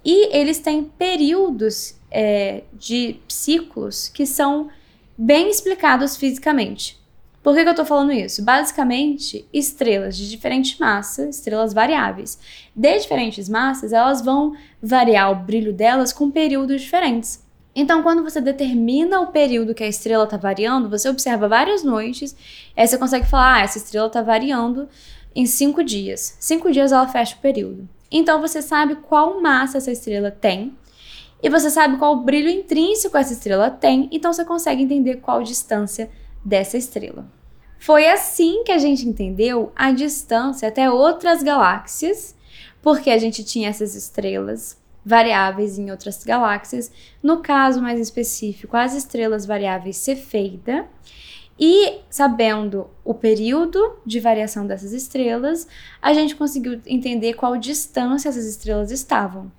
e 0.03 0.35
eles 0.35 0.59
têm 0.59 0.83
períodos 0.83 1.95
é, 2.11 2.63
de 2.73 3.17
ciclos 3.27 4.09
que 4.09 4.25
são 4.25 4.69
bem 5.17 5.49
explicados 5.49 6.17
fisicamente. 6.17 6.99
Por 7.45 7.53
que, 7.53 7.61
que 7.61 7.67
eu 7.67 7.73
estou 7.73 7.85
falando 7.85 8.11
isso? 8.11 8.41
Basicamente, 8.41 9.47
estrelas 9.53 10.17
de 10.17 10.27
diferente 10.27 10.79
massa, 10.79 11.29
estrelas 11.29 11.75
variáveis, 11.75 12.39
de 12.75 12.99
diferentes 12.99 13.47
massas, 13.47 13.93
elas 13.93 14.19
vão 14.19 14.55
variar 14.81 15.31
o 15.31 15.35
brilho 15.35 15.71
delas 15.71 16.11
com 16.11 16.31
períodos 16.31 16.81
diferentes. 16.81 17.45
Então, 17.75 18.01
quando 18.01 18.23
você 18.23 18.41
determina 18.41 19.21
o 19.21 19.27
período 19.27 19.75
que 19.75 19.83
a 19.83 19.87
estrela 19.87 20.23
está 20.23 20.37
variando, 20.37 20.89
você 20.89 21.07
observa 21.07 21.47
várias 21.47 21.83
noites, 21.83 22.35
aí 22.75 22.87
você 22.87 22.97
consegue 22.97 23.27
falar: 23.27 23.57
ah, 23.57 23.61
essa 23.61 23.77
estrela 23.77 24.07
está 24.07 24.23
variando 24.23 24.89
em 25.35 25.45
cinco 25.45 25.83
dias. 25.83 26.35
Cinco 26.39 26.71
dias 26.71 26.91
ela 26.91 27.07
fecha 27.07 27.35
o 27.35 27.41
período. 27.41 27.87
Então, 28.09 28.41
você 28.41 28.59
sabe 28.59 28.95
qual 28.95 29.39
massa 29.39 29.77
essa 29.77 29.91
estrela 29.91 30.31
tem 30.31 30.75
e 31.43 31.49
você 31.51 31.69
sabe 31.69 31.97
qual 31.97 32.15
brilho 32.15 32.49
intrínseco 32.49 33.15
essa 33.15 33.33
estrela 33.33 33.69
tem, 33.69 34.09
então 34.11 34.33
você 34.33 34.43
consegue 34.43 34.81
entender 34.81 35.17
qual 35.17 35.43
distância 35.43 36.09
dessa 36.45 36.77
estrela. 36.77 37.27
Foi 37.79 38.07
assim 38.07 38.63
que 38.63 38.71
a 38.71 38.77
gente 38.77 39.07
entendeu 39.07 39.71
a 39.75 39.91
distância 39.91 40.67
até 40.67 40.89
outras 40.89 41.43
galáxias, 41.43 42.35
porque 42.81 43.09
a 43.09 43.17
gente 43.17 43.43
tinha 43.43 43.69
essas 43.69 43.95
estrelas 43.95 44.77
variáveis 45.05 45.77
em 45.77 45.91
outras 45.91 46.23
galáxias. 46.23 46.91
No 47.21 47.41
caso 47.41 47.81
mais 47.81 47.99
específico, 47.99 48.77
as 48.77 48.95
estrelas 48.95 49.45
variáveis 49.45 49.97
Cefeida. 49.97 50.87
E 51.57 51.99
sabendo 52.09 52.89
o 53.03 53.13
período 53.13 53.97
de 54.05 54.19
variação 54.19 54.67
dessas 54.67 54.91
estrelas, 54.91 55.67
a 56.01 56.11
gente 56.13 56.35
conseguiu 56.35 56.81
entender 56.85 57.33
qual 57.33 57.55
distância 57.55 58.29
essas 58.29 58.45
estrelas 58.45 58.91
estavam. 58.91 59.49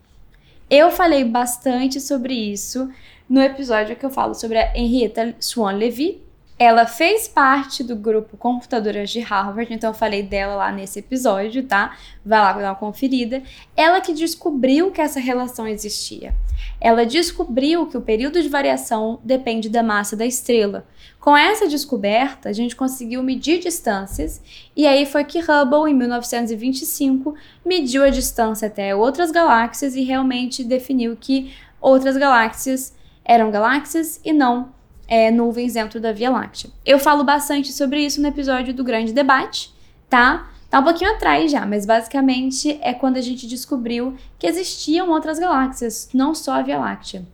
Eu 0.69 0.91
falei 0.91 1.25
bastante 1.25 2.01
sobre 2.01 2.35
isso 2.35 2.91
no 3.29 3.41
episódio 3.41 3.97
que 3.97 4.05
eu 4.05 4.11
falo 4.11 4.35
sobre 4.35 4.59
a 4.59 4.77
Henrietta 4.77 5.35
Swan 5.41 5.73
Levy, 5.73 6.26
ela 6.59 6.87
fez 6.87 7.29
parte 7.29 7.85
do 7.85 7.95
grupo 7.95 8.35
Computadoras 8.37 9.11
de 9.11 9.21
Harvard, 9.21 9.73
então 9.75 9.91
eu 9.91 9.95
falei 9.95 10.23
dela 10.23 10.55
lá 10.55 10.73
nesse 10.73 11.01
episódio, 11.01 11.63
tá? 11.63 11.95
Vai 12.25 12.41
lá 12.41 12.53
dar 12.55 12.71
uma 12.71 12.75
conferida. 12.75 13.43
Ela 13.77 14.01
que 14.01 14.15
descobriu 14.15 14.91
que 14.91 15.03
essa 15.03 15.21
relação 15.21 15.69
existia. 15.69 16.35
Ela 16.81 17.05
descobriu 17.05 17.87
que 17.87 17.99
o 17.99 18.01
período 18.01 18.41
de 18.41 18.49
variação 18.49 19.21
depende 19.23 19.69
da 19.69 19.83
massa 19.83 20.17
da 20.17 20.25
estrela. 20.25 20.87
Com 21.21 21.37
essa 21.37 21.69
descoberta, 21.69 22.49
a 22.49 22.53
gente 22.55 22.75
conseguiu 22.75 23.23
medir 23.23 23.59
distâncias, 23.59 24.41
e 24.75 24.87
aí 24.87 25.05
foi 25.05 25.25
que 25.25 25.41
Hubble, 25.41 25.91
em 25.91 25.95
1925, 25.95 27.35
mediu 27.65 28.03
a 28.03 28.09
distância 28.09 28.69
até 28.69 28.95
outras 28.97 29.31
galáxias 29.31 29.95
e 29.95 30.03
realmente 30.05 30.65
definiu 30.65 31.19
que 31.21 31.53
outras 31.81 32.17
galáxias 32.17 32.95
eram 33.23 33.51
galáxias 33.51 34.21
e 34.25 34.33
não 34.33 34.76
é, 35.09 35.31
nuvens 35.31 35.75
dentro 35.75 36.01
da 36.01 36.13
Via 36.13 36.31
Láctea. 36.31 36.71
Eu 36.85 36.99
falo 36.99 37.25
bastante 37.25 37.73
sobre 37.73 38.05
isso 38.05 38.21
no 38.21 38.29
episódio 38.29 38.75
do 38.75 38.85
Grande 38.85 39.13
Debate, 39.13 39.73
tá? 40.09 40.51
Tá 40.69 40.81
um 40.81 40.85
pouquinho 40.85 41.13
atrás 41.13 41.51
já, 41.51 41.65
mas 41.65 41.87
basicamente 41.87 42.79
é 42.83 42.93
quando 42.93 43.17
a 43.17 43.21
gente 43.21 43.47
descobriu 43.47 44.17
que 44.39 44.47
existiam 44.47 45.11
outras 45.11 45.39
galáxias, 45.39 46.09
não 46.13 46.35
só 46.35 46.55
a 46.55 46.63
Via 46.63 46.79
Láctea. 46.79 47.25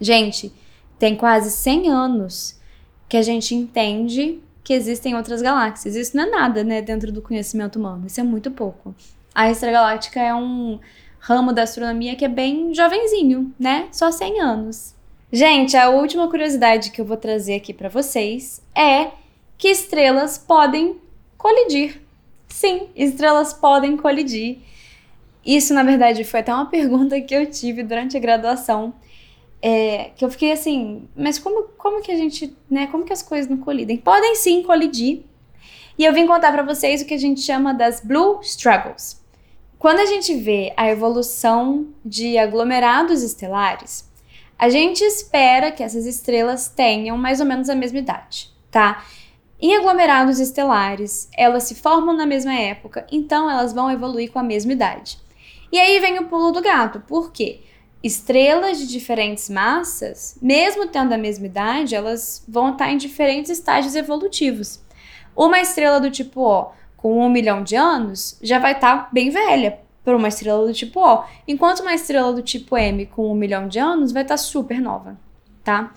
Gente, 0.00 0.52
tem 0.98 1.16
quase 1.16 1.50
100 1.50 1.88
anos 1.88 2.58
que 3.08 3.16
a 3.16 3.22
gente 3.22 3.54
entende 3.54 4.40
que 4.62 4.74
existem 4.74 5.16
outras 5.16 5.40
galáxias. 5.40 5.96
Isso 5.96 6.16
não 6.16 6.24
é 6.24 6.30
nada, 6.30 6.62
né, 6.62 6.82
dentro 6.82 7.10
do 7.10 7.22
conhecimento 7.22 7.78
humano. 7.78 8.06
Isso 8.06 8.20
é 8.20 8.22
muito 8.22 8.50
pouco. 8.50 8.94
A 9.34 9.50
extragaláctica 9.50 10.20
é 10.20 10.34
um 10.34 10.78
ramo 11.18 11.52
da 11.52 11.62
astronomia 11.62 12.14
que 12.16 12.24
é 12.24 12.28
bem 12.28 12.74
jovenzinho, 12.74 13.52
né? 13.58 13.88
Só 13.90 14.10
100 14.10 14.40
anos. 14.40 14.94
Gente, 15.30 15.76
a 15.76 15.90
última 15.90 16.26
curiosidade 16.28 16.90
que 16.90 17.02
eu 17.02 17.04
vou 17.04 17.16
trazer 17.16 17.56
aqui 17.56 17.74
para 17.74 17.90
vocês 17.90 18.62
é 18.74 19.10
que 19.58 19.68
estrelas 19.68 20.38
podem 20.38 20.96
colidir. 21.36 22.00
Sim, 22.48 22.88
estrelas 22.96 23.52
podem 23.52 23.94
colidir. 23.94 24.60
Isso, 25.44 25.74
na 25.74 25.82
verdade, 25.82 26.24
foi 26.24 26.40
até 26.40 26.54
uma 26.54 26.64
pergunta 26.70 27.20
que 27.20 27.34
eu 27.34 27.44
tive 27.44 27.82
durante 27.82 28.16
a 28.16 28.20
graduação. 28.20 28.94
É, 29.60 30.12
que 30.16 30.24
eu 30.24 30.30
fiquei 30.30 30.52
assim, 30.52 31.06
mas 31.14 31.38
como, 31.38 31.64
como 31.76 32.00
que 32.00 32.12
a 32.12 32.16
gente, 32.16 32.56
né, 32.70 32.86
como 32.86 33.04
que 33.04 33.12
as 33.12 33.22
coisas 33.22 33.50
não 33.50 33.58
colidem? 33.58 33.98
Podem 33.98 34.34
sim 34.34 34.62
colidir. 34.62 35.24
E 35.98 36.06
eu 36.06 36.14
vim 36.14 36.26
contar 36.26 36.52
para 36.52 36.62
vocês 36.62 37.02
o 37.02 37.04
que 37.04 37.12
a 37.12 37.18
gente 37.18 37.42
chama 37.42 37.74
das 37.74 38.00
blue 38.00 38.40
struggles. 38.40 39.20
Quando 39.78 39.98
a 39.98 40.06
gente 40.06 40.34
vê 40.34 40.72
a 40.74 40.88
evolução 40.88 41.88
de 42.04 42.38
aglomerados 42.38 43.22
estelares, 43.22 44.07
a 44.58 44.68
gente 44.68 45.04
espera 45.04 45.70
que 45.70 45.82
essas 45.82 46.04
estrelas 46.04 46.68
tenham 46.68 47.16
mais 47.16 47.38
ou 47.38 47.46
menos 47.46 47.68
a 47.68 47.76
mesma 47.76 47.98
idade, 47.98 48.50
tá? 48.70 49.04
Em 49.60 49.76
aglomerados 49.76 50.40
estelares, 50.40 51.28
elas 51.36 51.64
se 51.64 51.76
formam 51.76 52.14
na 52.14 52.26
mesma 52.26 52.54
época, 52.54 53.06
então 53.10 53.48
elas 53.48 53.72
vão 53.72 53.90
evoluir 53.90 54.32
com 54.32 54.38
a 54.38 54.42
mesma 54.42 54.72
idade. 54.72 55.18
E 55.70 55.78
aí 55.78 56.00
vem 56.00 56.18
o 56.18 56.26
pulo 56.26 56.50
do 56.50 56.60
gato, 56.60 57.00
por 57.00 57.30
quê? 57.30 57.60
Estrelas 58.02 58.78
de 58.78 58.86
diferentes 58.86 59.48
massas, 59.48 60.38
mesmo 60.40 60.86
tendo 60.86 61.12
a 61.12 61.18
mesma 61.18 61.46
idade, 61.46 61.94
elas 61.94 62.44
vão 62.48 62.72
estar 62.72 62.90
em 62.90 62.96
diferentes 62.96 63.50
estágios 63.50 63.94
evolutivos. 63.94 64.80
Uma 65.36 65.60
estrela 65.60 66.00
do 66.00 66.10
tipo 66.10 66.40
O 66.40 66.66
com 66.96 67.24
um 67.24 67.30
milhão 67.30 67.62
de 67.62 67.76
anos 67.76 68.38
já 68.42 68.58
vai 68.58 68.72
estar 68.72 69.08
bem 69.12 69.30
velha, 69.30 69.80
por 70.08 70.14
uma 70.14 70.28
estrela 70.28 70.66
do 70.66 70.72
tipo 70.72 71.00
O, 71.00 71.22
enquanto 71.46 71.80
uma 71.80 71.92
estrela 71.92 72.32
do 72.32 72.40
tipo 72.40 72.78
M 72.78 73.04
com 73.04 73.30
um 73.30 73.34
milhão 73.34 73.68
de 73.68 73.78
anos 73.78 74.10
vai 74.10 74.22
estar 74.22 74.36
tá 74.36 74.38
super 74.38 74.80
nova, 74.80 75.20
tá? 75.62 75.92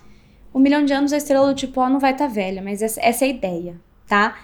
Um 0.53 0.59
milhão 0.59 0.83
de 0.83 0.91
anos 0.91 1.13
a 1.13 1.17
estrela 1.17 1.47
do 1.47 1.55
tipo 1.55 1.79
O 1.79 1.87
não 1.87 1.97
vai 1.97 2.11
estar 2.11 2.27
tá 2.27 2.33
velha, 2.33 2.61
mas 2.61 2.81
essa, 2.81 2.99
essa 3.01 3.23
é 3.23 3.27
a 3.29 3.31
ideia, 3.31 3.75
tá? 4.05 4.37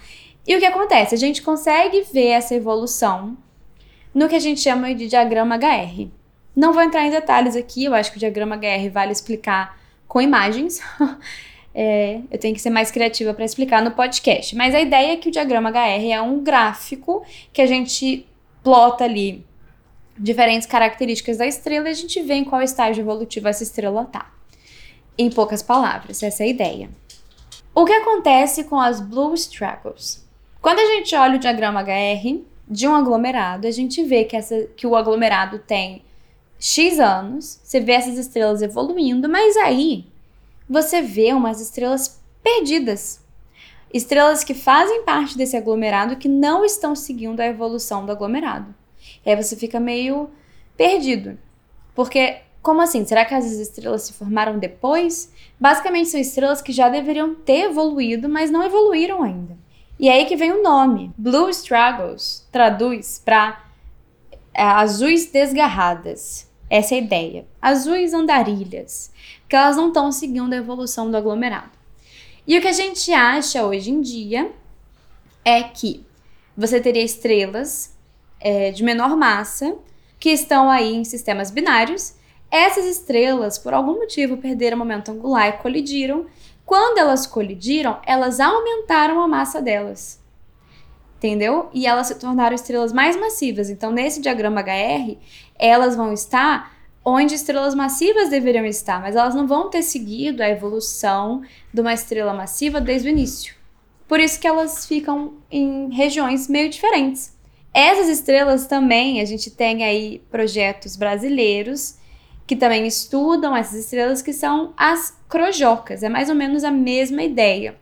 E 0.46 0.56
o 0.56 0.58
que 0.58 0.64
acontece? 0.64 1.14
A 1.14 1.18
gente 1.18 1.42
consegue 1.42 2.00
ver 2.00 2.28
essa 2.28 2.54
evolução 2.54 3.36
no 4.14 4.26
que 4.26 4.36
a 4.36 4.38
gente 4.38 4.58
chama 4.58 4.94
de 4.94 5.06
diagrama 5.06 5.56
HR. 5.56 6.08
Não 6.56 6.72
vou 6.72 6.80
entrar 6.80 7.04
em 7.04 7.10
detalhes 7.10 7.54
aqui, 7.54 7.84
eu 7.84 7.94
acho 7.94 8.10
que 8.10 8.16
o 8.16 8.20
diagrama 8.20 8.56
HR 8.56 8.88
vale 8.90 9.12
explicar 9.12 9.78
com 10.06 10.18
imagens. 10.18 10.80
é, 11.74 12.22
eu 12.30 12.38
tenho 12.38 12.54
que 12.54 12.60
ser 12.62 12.70
mais 12.70 12.90
criativa 12.90 13.34
para 13.34 13.44
explicar 13.44 13.82
no 13.82 13.90
podcast. 13.90 14.56
Mas 14.56 14.74
a 14.74 14.80
ideia 14.80 15.12
é 15.12 15.16
que 15.16 15.28
o 15.28 15.30
diagrama 15.30 15.68
HR 15.68 16.10
é 16.10 16.22
um 16.22 16.42
gráfico 16.42 17.22
que 17.52 17.60
a 17.60 17.66
gente 17.66 18.26
plota 18.62 19.04
ali 19.04 19.46
diferentes 20.18 20.66
características 20.66 21.38
da 21.38 21.46
estrela 21.46 21.88
e 21.88 21.92
a 21.92 21.94
gente 21.94 22.20
vê 22.22 22.34
em 22.34 22.44
qual 22.44 22.60
estágio 22.62 23.02
evolutivo 23.02 23.48
essa 23.48 23.62
estrela 23.62 24.02
está. 24.02 24.32
Em 25.16 25.30
poucas 25.30 25.62
palavras, 25.62 26.22
essa 26.22 26.42
é 26.42 26.46
a 26.46 26.50
ideia. 26.50 26.90
O 27.74 27.84
que 27.84 27.92
acontece 27.92 28.64
com 28.64 28.80
as 28.80 29.00
Blue 29.00 29.34
Struggles? 29.34 30.26
Quando 30.60 30.80
a 30.80 30.86
gente 30.86 31.14
olha 31.14 31.36
o 31.36 31.38
diagrama 31.38 31.82
HR, 31.82 32.44
de 32.68 32.86
um 32.86 32.94
aglomerado, 32.94 33.66
a 33.66 33.70
gente 33.70 34.02
vê 34.04 34.24
que, 34.24 34.36
essa, 34.36 34.68
que 34.76 34.86
o 34.86 34.96
aglomerado 34.96 35.58
tem 35.58 36.02
X 36.58 36.98
anos, 36.98 37.60
você 37.62 37.80
vê 37.80 37.92
essas 37.92 38.18
estrelas 38.18 38.62
evoluindo, 38.62 39.28
mas 39.28 39.56
aí 39.56 40.04
você 40.68 41.00
vê 41.00 41.32
umas 41.32 41.60
estrelas 41.60 42.20
perdidas. 42.42 43.24
Estrelas 43.94 44.44
que 44.44 44.52
fazem 44.52 45.02
parte 45.04 45.38
desse 45.38 45.56
aglomerado 45.56 46.16
que 46.16 46.28
não 46.28 46.64
estão 46.64 46.94
seguindo 46.94 47.40
a 47.40 47.46
evolução 47.46 48.04
do 48.04 48.12
aglomerado. 48.12 48.74
E 49.28 49.30
aí 49.30 49.36
você 49.36 49.54
fica 49.54 49.78
meio 49.78 50.30
perdido. 50.74 51.38
Porque, 51.94 52.38
como 52.62 52.80
assim? 52.80 53.04
Será 53.04 53.26
que 53.26 53.34
as 53.34 53.44
estrelas 53.44 54.04
se 54.04 54.14
formaram 54.14 54.58
depois? 54.58 55.30
Basicamente, 55.60 56.08
são 56.08 56.18
estrelas 56.18 56.62
que 56.62 56.72
já 56.72 56.88
deveriam 56.88 57.34
ter 57.34 57.64
evoluído, 57.64 58.26
mas 58.26 58.50
não 58.50 58.62
evoluíram 58.62 59.22
ainda. 59.22 59.54
E 60.00 60.08
aí 60.08 60.24
que 60.24 60.34
vem 60.34 60.50
o 60.50 60.62
nome. 60.62 61.12
Blue 61.18 61.50
Struggles 61.50 62.48
traduz 62.50 63.20
para 63.22 63.62
é, 64.54 64.62
azuis 64.62 65.26
desgarradas. 65.26 66.50
Essa 66.70 66.94
é 66.94 66.98
a 66.98 67.02
ideia. 67.02 67.46
Azuis 67.60 68.14
andarilhas. 68.14 69.12
Porque 69.42 69.56
elas 69.56 69.76
não 69.76 69.88
estão 69.88 70.10
seguindo 70.10 70.54
a 70.54 70.56
evolução 70.56 71.10
do 71.10 71.18
aglomerado. 71.18 71.72
E 72.46 72.56
o 72.56 72.62
que 72.62 72.68
a 72.68 72.72
gente 72.72 73.12
acha 73.12 73.62
hoje 73.62 73.90
em 73.90 74.00
dia 74.00 74.50
é 75.44 75.64
que 75.64 76.02
você 76.56 76.80
teria 76.80 77.04
estrelas 77.04 77.97
é, 78.40 78.70
de 78.70 78.82
menor 78.82 79.16
massa 79.16 79.76
que 80.18 80.30
estão 80.30 80.70
aí 80.70 80.94
em 80.94 81.04
sistemas 81.04 81.50
binários. 81.50 82.14
Essas 82.50 82.86
estrelas, 82.86 83.58
por 83.58 83.74
algum 83.74 83.94
motivo, 83.94 84.36
perderam 84.36 84.78
momento 84.78 85.10
angular 85.10 85.48
e 85.48 85.52
colidiram, 85.52 86.26
quando 86.64 86.98
elas 86.98 87.26
colidiram, 87.26 87.98
elas 88.04 88.40
aumentaram 88.40 89.20
a 89.20 89.28
massa 89.28 89.60
delas. 89.60 90.20
Entendeu? 91.16 91.68
E 91.72 91.86
elas 91.86 92.06
se 92.06 92.14
tornaram 92.14 92.54
estrelas 92.54 92.92
mais 92.92 93.16
massivas. 93.16 93.70
Então, 93.70 93.90
nesse 93.90 94.20
diagrama 94.20 94.60
HR, 94.60 95.16
elas 95.58 95.96
vão 95.96 96.12
estar 96.12 96.72
onde 97.04 97.34
estrelas 97.34 97.74
massivas 97.74 98.28
deveriam 98.28 98.66
estar, 98.66 99.00
mas 99.00 99.16
elas 99.16 99.34
não 99.34 99.46
vão 99.46 99.70
ter 99.70 99.82
seguido 99.82 100.42
a 100.42 100.48
evolução 100.48 101.42
de 101.72 101.80
uma 101.80 101.94
estrela 101.94 102.34
massiva 102.34 102.80
desde 102.80 103.08
o 103.08 103.10
início. 103.10 103.54
Por 104.06 104.20
isso 104.20 104.38
que 104.38 104.46
elas 104.46 104.86
ficam 104.86 105.34
em 105.50 105.90
regiões 105.90 106.48
meio 106.48 106.68
diferentes. 106.68 107.37
Essas 107.80 108.08
estrelas 108.08 108.66
também, 108.66 109.20
a 109.20 109.24
gente 109.24 109.52
tem 109.52 109.84
aí 109.84 110.20
projetos 110.32 110.96
brasileiros 110.96 111.96
que 112.44 112.56
também 112.56 112.84
estudam 112.88 113.56
essas 113.56 113.84
estrelas, 113.84 114.20
que 114.20 114.32
são 114.32 114.74
as 114.76 115.16
crojocas. 115.28 116.02
É 116.02 116.08
mais 116.08 116.28
ou 116.28 116.34
menos 116.34 116.64
a 116.64 116.72
mesma 116.72 117.22
ideia. 117.22 117.76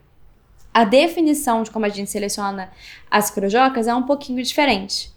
A 0.75 0.85
definição 0.85 1.63
de 1.63 1.71
como 1.71 1.87
a 1.87 1.89
gente 1.89 2.11
seleciona 2.11 2.71
as 3.11 3.31
crojocas 3.31 3.89
é 3.89 3.95
um 3.95 4.03
pouquinho 4.03 4.43
diferente. 4.43 5.11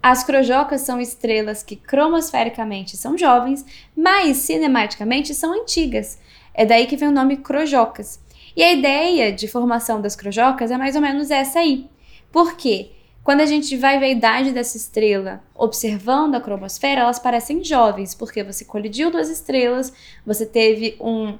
As 0.00 0.22
crojocas 0.22 0.82
são 0.82 1.00
estrelas 1.00 1.64
que 1.64 1.74
cromosfericamente 1.74 2.96
são 2.96 3.18
jovens, 3.18 3.66
mas 3.96 4.36
cinematicamente 4.36 5.34
são 5.34 5.60
antigas. 5.60 6.20
É 6.54 6.64
daí 6.64 6.86
que 6.86 6.96
vem 6.96 7.08
o 7.08 7.10
nome 7.10 7.38
crojocas. 7.38 8.22
E 8.54 8.62
a 8.62 8.72
ideia 8.72 9.32
de 9.32 9.48
formação 9.48 10.00
das 10.00 10.14
crojocas 10.14 10.70
é 10.70 10.78
mais 10.78 10.94
ou 10.94 11.02
menos 11.02 11.32
essa 11.32 11.58
aí. 11.58 11.90
Por 12.30 12.56
quê? 12.56 12.93
Quando 13.24 13.40
a 13.40 13.46
gente 13.46 13.74
vai 13.78 13.98
ver 13.98 14.04
a 14.04 14.10
idade 14.10 14.52
dessa 14.52 14.76
estrela 14.76 15.42
observando 15.54 16.34
a 16.34 16.40
cromosfera, 16.42 17.00
elas 17.00 17.18
parecem 17.18 17.64
jovens, 17.64 18.14
porque 18.14 18.44
você 18.44 18.66
colidiu 18.66 19.10
duas 19.10 19.30
estrelas, 19.30 19.94
você 20.26 20.44
teve 20.44 20.94
um, 21.00 21.38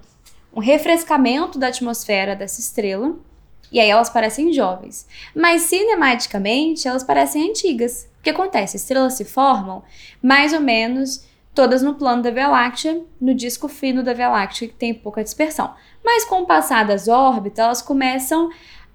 um 0.55 0.61
refrescamento 0.61 1.59
da 1.59 1.68
atmosfera 1.68 2.35
dessa 2.35 2.59
estrela, 2.59 3.14
e 3.70 3.79
aí 3.79 3.90
elas 3.90 4.09
parecem 4.09 4.51
jovens. 4.51 5.07
Mas 5.37 5.62
cinematicamente, 5.62 6.88
elas 6.88 7.05
parecem 7.05 7.51
antigas. 7.51 8.09
O 8.18 8.23
que 8.23 8.31
acontece? 8.31 8.79
Estrelas 8.79 9.12
se 9.12 9.27
formam 9.27 9.83
mais 10.23 10.55
ou 10.55 10.61
menos 10.61 11.27
todas 11.55 11.83
no 11.83 11.97
plano 11.97 12.23
da 12.23 12.31
Via 12.31 12.49
Láctea, 12.49 13.03
no 13.20 13.35
disco 13.35 13.68
fino 13.68 14.03
da 14.03 14.14
Via 14.14 14.31
Láctea, 14.31 14.68
que 14.68 14.75
tem 14.75 14.94
pouca 14.94 15.23
dispersão. 15.23 15.75
Mas 16.03 16.25
com 16.25 16.40
o 16.40 16.47
passar 16.47 16.87
das 16.87 17.09
órbitas, 17.09 17.59
elas 17.59 17.83
começam 17.83 18.49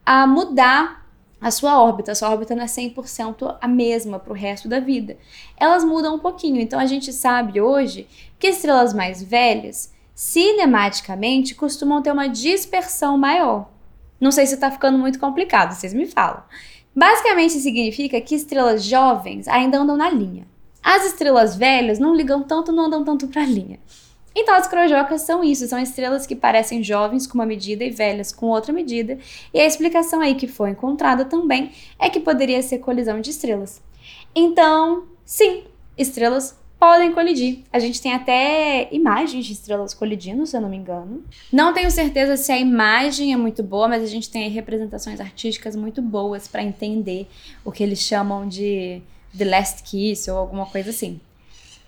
a 0.03 0.25
mudar 0.25 0.98
a 1.41 1.51
sua 1.51 1.81
órbita. 1.81 2.11
A 2.11 2.15
sua 2.15 2.29
órbita 2.29 2.55
não 2.55 2.63
é 2.63 2.67
100% 2.67 3.57
a 3.59 3.67
mesma 3.67 4.19
para 4.19 4.33
o 4.33 4.35
resto 4.35 4.67
da 4.67 4.79
vida. 4.79 5.17
Elas 5.57 5.83
mudam 5.83 6.15
um 6.15 6.19
pouquinho. 6.19 6.59
Então 6.59 6.79
a 6.79 6.85
gente 6.85 7.13
sabe 7.13 7.61
hoje 7.61 8.07
que 8.37 8.47
estrelas 8.47 8.93
mais 8.93 9.23
velhas, 9.23 9.93
cinematicamente, 10.13 11.55
costumam 11.55 12.01
ter 12.01 12.11
uma 12.11 12.27
dispersão 12.27 13.17
maior. 13.17 13.69
Não 14.19 14.31
sei 14.31 14.45
se 14.45 14.55
está 14.55 14.69
ficando 14.69 14.97
muito 14.97 15.19
complicado, 15.19 15.73
vocês 15.73 15.93
me 15.93 16.05
falam. 16.05 16.43
Basicamente 16.93 17.53
significa 17.53 18.19
que 18.19 18.35
estrelas 18.35 18.83
jovens 18.83 19.47
ainda 19.47 19.79
andam 19.79 19.95
na 19.95 20.09
linha. 20.09 20.45
As 20.83 21.05
estrelas 21.05 21.55
velhas 21.55 21.99
não 21.99 22.15
ligam 22.15 22.43
tanto, 22.43 22.71
não 22.71 22.85
andam 22.85 23.03
tanto 23.03 23.27
para 23.27 23.43
a 23.43 23.45
linha. 23.45 23.79
Então, 24.41 24.55
as 24.55 24.69
crojocas 24.69 25.23
são 25.23 25.43
isso, 25.43 25.67
são 25.67 25.77
estrelas 25.77 26.25
que 26.25 26.33
parecem 26.33 26.81
jovens 26.81 27.27
com 27.27 27.33
uma 27.33 27.45
medida 27.45 27.83
e 27.83 27.89
velhas 27.89 28.31
com 28.31 28.45
outra 28.45 28.71
medida, 28.71 29.17
e 29.53 29.59
a 29.59 29.65
explicação 29.65 30.21
aí 30.21 30.33
que 30.33 30.47
foi 30.47 30.69
encontrada 30.69 31.25
também 31.25 31.71
é 31.99 32.09
que 32.09 32.21
poderia 32.21 32.61
ser 32.61 32.77
colisão 32.77 33.19
de 33.19 33.31
estrelas. 33.31 33.81
Então, 34.33 35.03
sim, 35.25 35.65
estrelas 35.97 36.57
podem 36.79 37.11
colidir. 37.11 37.63
A 37.73 37.79
gente 37.79 38.01
tem 38.01 38.13
até 38.13 38.87
imagens 38.93 39.45
de 39.45 39.51
estrelas 39.51 39.93
colidindo, 39.93 40.45
se 40.45 40.55
eu 40.55 40.61
não 40.61 40.69
me 40.69 40.77
engano. 40.77 41.21
Não 41.51 41.73
tenho 41.73 41.91
certeza 41.91 42.37
se 42.37 42.49
a 42.53 42.57
imagem 42.57 43.33
é 43.33 43.37
muito 43.37 43.61
boa, 43.61 43.89
mas 43.89 44.01
a 44.01 44.07
gente 44.07 44.29
tem 44.29 44.49
representações 44.49 45.19
artísticas 45.19 45.75
muito 45.75 46.01
boas 46.01 46.47
para 46.47 46.63
entender 46.63 47.27
o 47.65 47.73
que 47.73 47.83
eles 47.83 47.99
chamam 47.99 48.47
de 48.47 49.01
The 49.37 49.43
Last 49.43 49.83
Kiss 49.83 50.31
ou 50.31 50.37
alguma 50.37 50.65
coisa 50.65 50.91
assim 50.91 51.19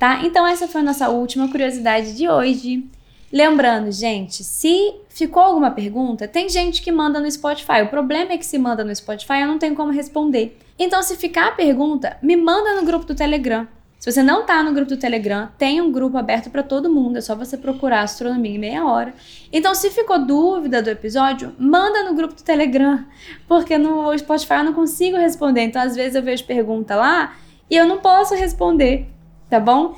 tá? 0.02 0.26
Então 0.26 0.48
essa 0.48 0.68
foi 0.68 0.82
a 0.82 0.84
nossa 0.84 1.10
última 1.10 1.48
curiosidade 1.48 2.16
de 2.16 2.28
hoje. 2.28 2.84
Lembrando, 3.32 3.92
gente, 3.92 4.44
se 4.44 4.96
ficou 5.08 5.44
alguma 5.44 5.70
pergunta, 5.70 6.28
tem 6.28 6.50
gente 6.50 6.82
que 6.82 6.92
manda 6.92 7.20
no 7.20 7.30
Spotify. 7.30 7.84
O 7.84 7.88
problema 7.88 8.34
é 8.34 8.38
que 8.40 8.46
se 8.46 8.58
manda 8.58 8.84
no 8.84 8.94
Spotify, 8.96 9.42
eu 9.42 9.48
não 9.48 9.60
tenho 9.60 9.76
como 9.76 9.92
responder. 9.92 10.58
Então, 10.80 11.04
se 11.04 11.16
ficar 11.16 11.50
a 11.50 11.52
pergunta, 11.52 12.18
me 12.20 12.36
manda 12.36 12.74
no 12.74 12.84
grupo 12.84 13.06
do 13.06 13.14
Telegram. 13.14 13.68
Se 14.00 14.12
você 14.12 14.24
não 14.24 14.44
tá 14.44 14.64
no 14.64 14.74
grupo 14.74 14.90
do 14.90 14.98
Telegram, 14.98 15.50
tem 15.56 15.80
um 15.80 15.92
grupo 15.92 16.18
aberto 16.18 16.50
para 16.50 16.64
todo 16.64 16.92
mundo, 16.92 17.18
é 17.18 17.22
só 17.22 17.36
você 17.36 17.56
procurar 17.56 18.02
Astronomia 18.02 18.56
em 18.56 18.58
Meia 18.58 18.84
Hora. 18.84 19.14
Então, 19.54 19.76
se 19.76 19.92
ficou 19.92 20.18
dúvida 20.18 20.82
do 20.82 20.90
episódio, 20.90 21.56
manda 21.60 22.04
no 22.04 22.16
grupo 22.16 22.34
do 22.34 22.42
Telegram, 22.42 23.06
porque 23.48 23.78
no 23.78 24.18
Spotify 24.18 24.56
eu 24.56 24.64
não 24.64 24.74
consigo 24.74 25.16
responder. 25.16 25.62
Então, 25.62 25.80
às 25.80 25.96
vezes 25.96 26.16
eu 26.16 26.24
vejo 26.24 26.44
pergunta 26.46 26.96
lá 26.96 27.36
e 27.70 27.78
eu 27.78 27.86
não 27.86 28.00
posso 28.00 28.34
responder 28.34 29.08
tá 29.52 29.60
bom? 29.60 29.96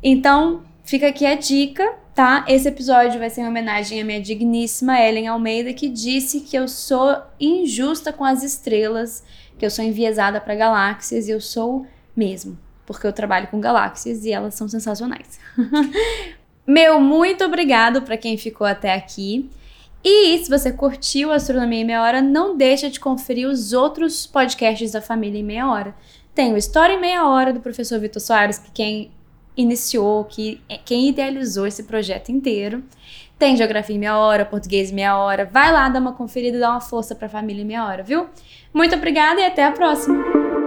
Então, 0.00 0.62
fica 0.84 1.08
aqui 1.08 1.26
a 1.26 1.34
dica, 1.34 1.92
tá? 2.14 2.44
Esse 2.46 2.68
episódio 2.68 3.18
vai 3.18 3.28
ser 3.28 3.40
em 3.40 3.48
homenagem 3.48 4.00
à 4.00 4.04
minha 4.04 4.20
digníssima 4.20 4.98
Ellen 5.00 5.26
Almeida, 5.26 5.72
que 5.72 5.88
disse 5.88 6.40
que 6.40 6.56
eu 6.56 6.68
sou 6.68 7.16
injusta 7.40 8.12
com 8.12 8.24
as 8.24 8.44
estrelas, 8.44 9.24
que 9.58 9.66
eu 9.66 9.70
sou 9.70 9.84
enviesada 9.84 10.40
para 10.40 10.54
galáxias, 10.54 11.26
e 11.26 11.32
eu 11.32 11.40
sou 11.40 11.84
mesmo, 12.16 12.56
porque 12.86 13.04
eu 13.04 13.12
trabalho 13.12 13.48
com 13.48 13.60
galáxias 13.60 14.24
e 14.24 14.30
elas 14.30 14.54
são 14.54 14.68
sensacionais. 14.68 15.40
Meu 16.64 17.00
muito 17.00 17.44
obrigado 17.44 18.02
para 18.02 18.16
quem 18.16 18.38
ficou 18.38 18.64
até 18.64 18.94
aqui. 18.94 19.50
E 20.04 20.38
se 20.38 20.48
você 20.48 20.72
curtiu 20.72 21.32
Astronomia 21.32 21.80
em 21.80 21.84
Meia 21.84 22.02
Hora, 22.02 22.22
não 22.22 22.56
deixa 22.56 22.88
de 22.88 23.00
conferir 23.00 23.48
os 23.48 23.72
outros 23.72 24.28
podcasts 24.28 24.92
da 24.92 25.02
família 25.02 25.40
em 25.40 25.44
Meia 25.44 25.68
Hora. 25.68 25.94
Tem 26.34 26.52
o 26.52 26.56
História 26.56 26.94
em 26.94 27.00
Meia 27.00 27.26
Hora, 27.26 27.52
do 27.52 27.60
professor 27.60 27.98
Vitor 28.00 28.20
Soares, 28.20 28.58
que 28.58 28.70
quem 28.70 29.10
iniciou, 29.56 30.24
que 30.24 30.60
quem 30.84 31.08
idealizou 31.08 31.66
esse 31.66 31.82
projeto 31.82 32.30
inteiro. 32.30 32.82
Tem 33.38 33.56
Geografia 33.56 33.96
em 33.96 33.98
Meia 33.98 34.16
Hora, 34.16 34.44
Português 34.44 34.90
em 34.90 34.94
Meia 34.94 35.16
Hora. 35.16 35.44
Vai 35.44 35.70
lá 35.70 35.88
dar 35.88 36.00
uma 36.00 36.12
conferida 36.12 36.58
dar 36.58 36.70
uma 36.70 36.80
força 36.80 37.14
para 37.14 37.26
a 37.26 37.30
família 37.30 37.62
em 37.62 37.66
Meia 37.66 37.84
Hora, 37.84 38.02
viu? 38.02 38.28
Muito 38.72 38.94
obrigada 38.94 39.40
e 39.40 39.44
até 39.44 39.64
a 39.64 39.72
próxima! 39.72 40.61